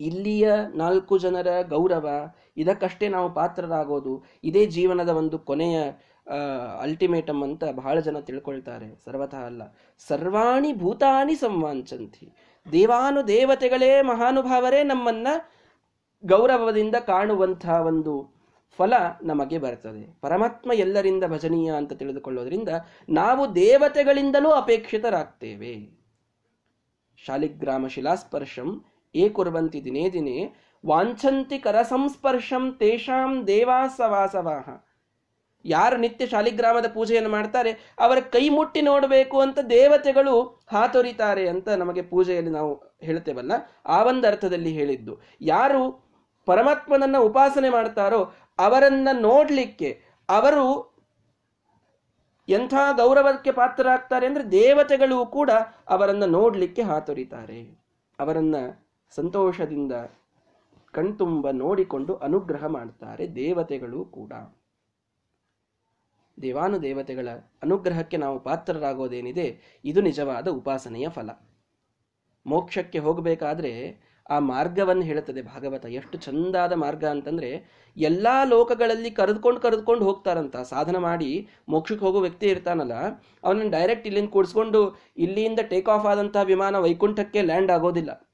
[0.00, 2.08] ಇಲ್ಲಿಯ ನಾಲ್ಕು ಜನರ ಗೌರವ,
[2.56, 5.82] ಇದಕ್ಕಷ್ಟೇ ನಾವು ಪಾತ್ರರಾಗೋದು, ಇದೇ ಜೀವನದ ಒಂದು ಕೊನೆಯ
[6.80, 9.04] ಅಲ್ಟಿಮೇಟಮ್ ಅಂತ ಬಹಳ ಜನ ತಿಳ್ಕೊಳ್ತಾರೆ.
[9.04, 9.62] ಸರ್ವತಃ ಅಲ್ಲ.
[10.08, 12.32] ಸರ್ವಾಣಿ ಭೂತಾನಿ ಸಂವಾಂಚಂತಿ.
[12.72, 15.28] ದೇವಾನು ದೇವತೆಗಳೇ ಮಹಾನುಭಾವರೇ ನಮ್ಮನ್ನ
[16.24, 18.40] ಗೌರವದಿಂದ ಕಾಣುವಂತಹ ಒಂದು
[18.78, 20.20] ಫಲ ನಮಗೆ ಬರ್ತದೆ.
[20.20, 22.68] ಪರಮಾತ್ಮ ಎಲ್ಲರಿಂದ ಭಜನೀಯ ಅಂತ ತಿಳಿದುಕೊಳ್ಳೋದ್ರಿಂದ
[23.08, 26.00] ನಾವು ದೇವತೆಗಳಿಂದಲೂ ಅಪೇಕ್ಷಿತರಾಗ್ತೇವೆ.
[27.18, 30.54] ಶಾಲಿಗ್ರಾಮ ಶಿಲಾಸ್ಪರ್ಶಂ, ಏ ಕುರ್ವಂತಿ ದಿನೇ ದಿನೇ,
[30.86, 34.68] ವಾಂಛಂತಿ ಕರ ಸಂಸ್ಪರ್ಶಂ ತೇಷಾಂ ದೇವಾಸವಾಸವಾಹ.
[35.64, 42.50] ಯಾರು ನಿತ್ಯ ಶಾಲಿಗ್ರಾಮದ ಪೂಜೆಯನ್ನು ಮಾಡ್ತಾರೆ, ಅವರ ಕೈ ಮುಟ್ಟಿ ನೋಡಬೇಕು ಅಂತ ದೇವತೆಗಳು ಹಾತೊರಿತಾರೆ ಅಂತ ನಮಗೆ ಪೂಜೆಯಲ್ಲಿ
[42.50, 43.52] ನಾವು ಹೇಳ್ತೇವಲ್ಲ
[43.86, 45.20] ಆ ಒಂದು ಅರ್ಥದಲ್ಲಿ ಹೇಳಿದ್ದು.
[45.40, 46.09] ಯಾರು
[46.46, 50.90] ಪರಮಾತ್ಮನನ್ನ ಉಪಾಸನೆ ಮಾಡ್ತಾರೋ ಅವರನ್ನ ನೋಡ್ಲಿಕ್ಕೆ ಅವರು
[52.48, 55.50] ಎಂಥ ಗೌರವಕ್ಕೆ ಪಾತ್ರರಾಗ್ತಾರೆ ಅಂದ್ರೆ ದೇವತೆಗಳು ಕೂಡ
[55.88, 57.78] ಅವರನ್ನ ನೋಡ್ಲಿಕ್ಕೆ ಹಾತೊರಿತಾರೆ.
[58.18, 58.54] ಅವರನ್ನ
[59.10, 59.92] ಸಂತೋಷದಿಂದ
[60.92, 64.32] ಕಣ್ತುಂಬ ನೋಡಿಕೊಂಡು ಅನುಗ್ರಹ ಮಾಡ್ತಾರೆ ದೇವತೆಗಳು ಕೂಡ.
[66.42, 67.28] ದೇವಾನು ದೇವತೆಗಳ
[67.62, 71.30] ಅನುಗ್ರಹಕ್ಕೆ ನಾವು ಪಾತ್ರರಾಗೋದೇನಿದೆ, ಇದು ನಿಜವಾದ ಉಪಾಸನೆಯ ಫಲ.
[72.46, 73.72] ಮೋಕ್ಷಕ್ಕೆ ಹೋಗಬೇಕಾದ್ರೆ
[74.30, 75.42] ಆ ಮಾರ್ಗವನ್ನು ಹೇಳುತ್ತದೆ.
[75.42, 77.64] ಭಾಗವತ ಎಷ್ಟು ಚಂದಾದ ಮಾರ್ಗ ಅಂತಂದ್ರೆ,
[77.96, 80.56] ಎಲ್ಲ ಲೋಕಗಳಲ್ಲಿ ಕರೆದುಕೊಂಡು ಕರೆದುಕೊಂಡು ಹೋಗ್ತಾರಂತ.
[80.56, 82.92] ಸಾಧನ ಮಾಡಿ ಮೋಕ್ಷಕ್ಕೆ ಹೋಗೋ ವ್ಯಕ್ತಿ ಇರ್ತಾನಲ್ಲ,
[83.44, 88.30] ಅವನನ್ನು ಡೈರೆಕ್ಟ್ ಇಲ್ಲಿಂದ ಕೂಡಿಸ್ಕೊಂಡು ಇಲ್ಲಿಂದ ಟೇಕ್ ಆಫ್ ಆದಂತಹ ವಿಮಾನ ವೈಕುಂಠಕ್ಕೆ ಲ್ಯಾಂಡ್ ಆಗೋದಿಲ್ಲ.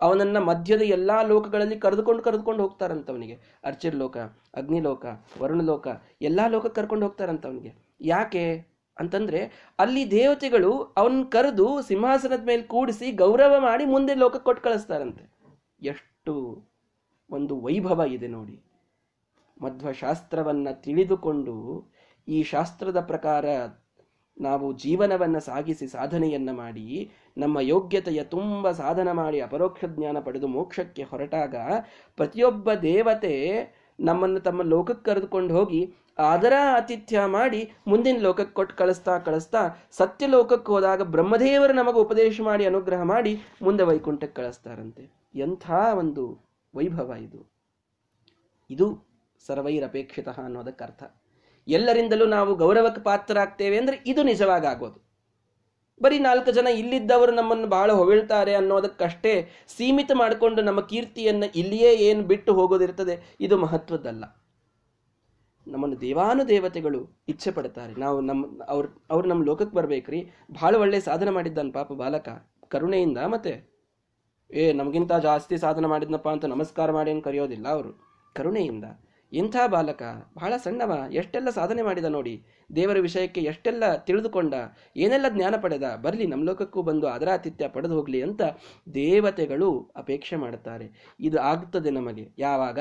[0.00, 3.40] ಅವನನ್ನ ಮಧ್ಯದ ಎಲ್ಲ ಲೋಕಗಳಲ್ಲಿ ಕರೆದುಕೊಂಡು ಕರೆದುಕೊಂಡು ಹೋಗ್ತಾರಂತ ಅವನಿಗೆ.
[3.64, 4.16] ಅರ್ಚಿರ್ ಲೋಕ
[4.54, 5.06] ಅಗ್ನಿಲೋಕ,
[5.42, 5.88] ವರುಣಲೋಕ,
[6.22, 7.74] ಎಲ್ಲ ಲೋಕ ಕರ್ಕೊಂಡು ಹೋಗ್ತಾರಂತ ಅವನಿಗೆ.
[8.00, 8.71] ಯಾಕೆ?
[8.98, 9.40] ಅಂತಂದ್ರೆ
[9.78, 15.24] ಅಲ್ಲಿ ದೇವತೆಗಳು ಅವನ್ ಕರೆದು ಸಿಂಹಾಸನದ ಮೇಲೆ ಕೂಡಿಸಿ ಗೌರವ ಮಾಡಿ ಮುಂದೆ ಲೋಕ ಕೊಟ್ಟು ಕಳಿಸ್ತಾರಂತೆ.
[15.82, 16.34] ಎಷ್ಟು
[17.30, 18.62] ಒಂದು ವೈಭವ ಇದೆ ನೋಡಿ.
[19.62, 21.56] ಮಧ್ವ ಶಾಸ್ತ್ರವನ್ನ ತಿಳಿದುಕೊಂಡು
[22.28, 23.44] ಈ ಶಾಸ್ತ್ರದ ಪ್ರಕಾರ
[24.40, 31.54] ನಾವು ಜೀವನವನ್ನು ಸಾಗಿಸಿ ಸಾಧನೆಯನ್ನ ಮಾಡಿ ನಮ್ಮ ಯೋಗ್ಯತೆಯ ತುಂಬ ಸಾಧನ ಮಾಡಿ ಅಪರೋಕ್ಷ ಜ್ಞಾನ ಪಡೆದು ಮೋಕ್ಷಕ್ಕೆ ಹೊರಟಾಗ
[32.16, 33.34] ಪ್ರತಿಯೊಬ್ಬ ದೇವತೆ
[34.02, 40.72] ನಮ್ಮನ್ನು ತಮ್ಮ ಲೋಕಕ್ಕೆ ಕರೆದುಕೊಂಡು ಹೋಗಿ ಅದರ ಆತಿಥ್ಯ ಮಾಡಿ ಮುಂದಿನ ಲೋಕಕ್ಕೆ ಕೊಟ್ಟು ಕಳಿಸ್ತಾ ಕಳಿಸ್ತಾ ಸತ್ಯ ಲೋಕಕ್ಕೆ
[40.72, 45.10] ಹೋದಾಗ ಬ್ರಹ್ಮದೇವರು ನಮಗೆ ಉಪದೇಶ ಮಾಡಿ ಅನುಗ್ರಹ ಮಾಡಿ ಮುಂದೆ ವೈಕುಂಠಕ್ಕೆ ಕಳಿಸ್ತಾರಂತೆ.
[45.34, 46.38] ಎಂಥ ಒಂದು
[46.76, 47.52] ವೈಭವ ಇದು.
[48.70, 49.06] ಇದು
[49.46, 51.02] ಸರ್ವೈರಪೇಕ್ಷಿತ ಅನ್ನೋದಕ್ಕೆ ಅರ್ಥ.
[51.68, 55.01] ಎಲ್ಲರಿಂದಲೂ ನಾವು ಗೌರವಕ್ಕೆ ಪಾತ್ರರಾಗ್ತೇವೆ ಅಂದರೆ ಇದು ನಿಜವಾಗಿ ಆಗೋದು.
[56.02, 62.54] ಬರೀ ನಾಲ್ಕು ಜನ ಇಲ್ಲಿದ್ದವರು ನಮ್ಮನ್ನು ಬಹಳ ಹೊಗಳ್ತಾರೆ ಅನ್ನೋದಕ್ಕಷ್ಟೇ ಸೀಮಿತ ಮಾಡಿಕೊಂಡು ನಮ್ಮ ಕೀರ್ತಿಯನ್ನು ಇಲ್ಲಿಯೇ ಏನು ಬಿಟ್ಟು
[62.54, 64.24] ಹೋಗೋದಿರ್ತದೆ ಇದು ಮಹತ್ವದ್ದಲ್ಲ.
[65.68, 67.94] ನಮ್ಮನ್ನು ದೇವಾನು ದೇವತೆಗಳು ಇಚ್ಛೆ ಪಡ್ತಾರೆ.
[67.94, 70.30] ನಾವು ನಮ್ಮ, ಅವ್ರ, ಅವ್ರು ನಮ್ಮ ಲೋಕಕ್ಕೆ ಬರ್ಬೇಕ್ರಿ.
[70.60, 72.28] ಭಾಳ ಒಳ್ಳೆ ಸಾಧನೆ ಮಾಡಿದ್ದಾನ ಪಾಪ ಬಾಲಕ.
[72.68, 73.72] ಕರುಣೆಯಿಂದ ಮತ್ತೆ,
[74.50, 78.00] ಏ, ನಮಗಿಂತ ಜಾಸ್ತಿ ಸಾಧನೆ ಮಾಡಿದ್ನಪ್ಪ ಅಂತ ನಮಸ್ಕಾರ ಮಾಡಿ ಅಂತ ಕರೆಯೋದಿಲ್ಲ ಅವರು.
[78.34, 78.84] ಕರುಣೆಯಿಂದ.
[79.32, 80.02] ಇಂಥ ಬಾಲಕ
[80.34, 82.44] ಬಹಳ ಸಣ್ಣವ, ಎಷ್ಟೆಲ್ಲ ಸಾಧನೆ ಮಾಡಿದ ನೋಡಿ,
[82.76, 84.54] ದೇವರ ವಿಷಯಕ್ಕೆ ಎಷ್ಟೆಲ್ಲ ತಿಳಿದುಕೊಂಡ,
[84.96, 88.42] ಏನೆಲ್ಲ ಜ್ಞಾನ ಪಡೆದ, ಬರಲಿ ನಮ್ಮ ಲೋಕಕ್ಕೂ ಬಂದು ಅದರ ಆತಿಥ್ಯ ಪಡೆದು ಹೋಗಲಿ ಅಂತ
[88.94, 91.16] ದೇವತೆಗಳು ಅಪೇಕ್ಷೆ ಮಾಡುತ್ತಾರೆ.
[91.20, 92.28] ಇದು ಆಗ್ತದೆ ನಮಗೆ.
[92.38, 92.78] ಯಾವಾಗ?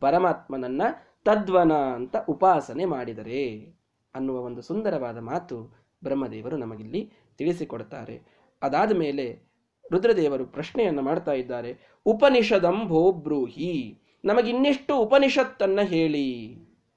[0.00, 0.82] ಪರಮಾತ್ಮನನ್ನ
[1.24, 3.74] ತದ್ವನ ಅಂತ ಉಪಾಸನೆ ಮಾಡಿದರೆ
[4.14, 8.22] ಅನ್ನುವ ಒಂದು ಸುಂದರವಾದ ಮಾತು ಬ್ರಹ್ಮದೇವರು ನಮಗಿಲ್ಲಿ ತಿಳಿಸಿಕೊಡ್ತಾರೆ
[8.62, 9.54] ಅದಾದ ಮೇಲೆ
[9.92, 11.96] ರುದ್ರದೇವರು ಪ್ರಶ್ನೆಯನ್ನು ಮಾಡ್ತಾ ಇದ್ದಾರೆ.
[12.06, 14.03] ಉಪನಿಷದಂಭೋ ಬ್ರೂಹಿ.
[14.24, 16.26] ನಮಗಿನ್ನೆಷ್ಟು ಉಪನಿಷತ್ತನ್ನು ಹೇಳಿ.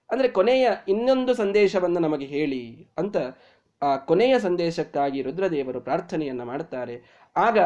[0.10, 2.64] ಅಂದರೆ ಕೊನೆಯ ಇನ್ನೊಂದು ಸಂದೇಶವನ್ನು ನಮಗೆ ಹೇಳಿ
[2.98, 3.18] ಅಂತ
[3.82, 6.96] ಆ ಕೊನೆಯ ಸಂದೇಶಕ್ಕಾಗಿ ರುದ್ರದೇವರು ಪ್ರಾರ್ಥನೆಯನ್ನು ಮಾಡ್ತಾರೆ
[7.36, 7.58] ಆಗ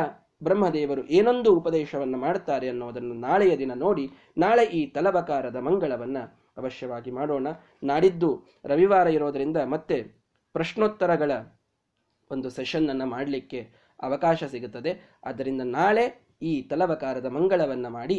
[0.43, 4.05] ಬ್ರಹ್ಮದೇವರು ಏನೊಂದು ಉಪದೇಶವನ್ನು ಮಾಡ್ತಾರೆ ಅನ್ನೋದನ್ನು ನಾಳೆಯ ದಿನ ನೋಡಿ,
[4.37, 6.23] ನಾಳೆ ಈ ತಲಬಕಾರದ ಮಂಗಳವನ್ನು
[6.57, 7.47] ಅವಶ್ಯವಾಗಿ ಮಾಡೋಣ.
[7.83, 8.31] ನಾಡಿದ್ದು
[8.65, 9.97] ರವಿವಾರ ಇರೋದರಿಂದ ಮತ್ತೆ
[10.55, 11.31] ಪ್ರಶ್ನೋತ್ತರಗಳ
[12.31, 13.61] ಒಂದು ಸೆಷನ್ನನ್ನು ಮಾಡಲಿಕ್ಕೆ
[13.99, 14.91] ಅವಕಾಶ ಸಿಗುತ್ತದೆ.
[15.25, 16.05] ಆದ್ದರಿಂದ ನಾಳೆ
[16.41, 18.17] ಈ ತಲವಕಾರದ ಮಂಗಳವನ್ನು ಮಾಡಿ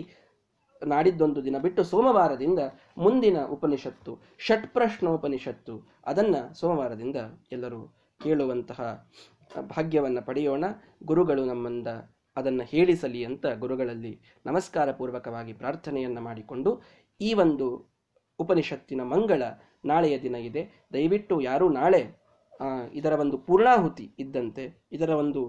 [0.92, 2.60] ನಾಡಿದ್ದೊಂದು ದಿನ ಬಿಟ್ಟು ಸೋಮವಾರದಿಂದ
[3.04, 4.12] ಮುಂದಿನ ಉಪನಿಷತ್ತು,
[4.46, 5.74] ಷಟ್ ಪ್ರಶ್ನೋಪನಿಷತ್ತು,
[6.10, 7.18] ಅದನ್ನು ಸೋಮವಾರದಿಂದ
[7.56, 7.80] ಎಲ್ಲರೂ
[8.20, 8.80] ಕೇಳುವಂತಹ
[9.74, 10.64] ಭಾಗ್ಯವನ್ನು ಪಡೆಯೋಣ.
[11.04, 11.88] ಗುರುಗಳು ನಮ್ಮಿಂದ
[12.36, 14.12] ಅದನ್ನು ಹೇಳಿಸಲಿ ಅಂತ ಗುರುಗಳಲ್ಲಿ
[14.46, 16.70] ನಮಸ್ಕಾರ ಪೂರ್ವಕವಾಗಿ ಪ್ರಾರ್ಥನೆಯನ್ನು ಮಾಡಿಕೊಂಡು
[17.20, 17.66] ಈ ಒಂದು
[18.38, 19.42] ಉಪನಿಷತ್ತಿನ ಮಂಗಳ
[19.90, 20.62] ನಾಳೆಯ ದಿನ ಇದೆ.
[20.94, 22.02] ದಯವಿಟ್ಟು ಯಾರು ನಾಳೆ
[22.94, 24.64] ಇದರ ಒಂದು ಪೂರ್ಣಾಹುತಿ ಇದ್ದಂತೆ,
[24.96, 25.42] ಇದರ ಒಂದು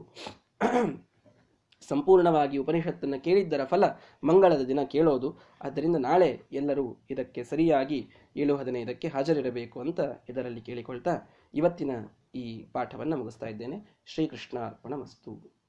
[1.88, 3.84] ಸಂಪೂರ್ಣವಾಗಿ ಉಪನಿಷತ್ತನ್ನು ಕೇಳಿದ್ದರ ಫಲ
[4.24, 5.38] ಮಂಗಳದ ದಿನ ಕೇಳೋದು.
[5.62, 11.16] ಆದ್ದರಿಂದ ನಾಳೆ ಎಲ್ಲರೂ ಇದಕ್ಕೆ ಸರಿಯಾಗಿ ಏಳು ಹದಿನೈದಕ್ಕೆ ಹಾಜರಿರಬೇಕು ಅಂತ ಇದರಲ್ಲಿ ಕೇಳಿಕೊಳ್ತಾ
[11.54, 11.92] ಇವತ್ತಿನ
[12.36, 14.04] ಈ ಪಾಠವನ್ನು ಮುಗಿಸ್ತಾ ಇದ್ದೇನೆ.
[14.06, 14.58] ಶ್ರೀಕೃಷ್ಣ
[14.96, 15.62] ಮಸ್ತು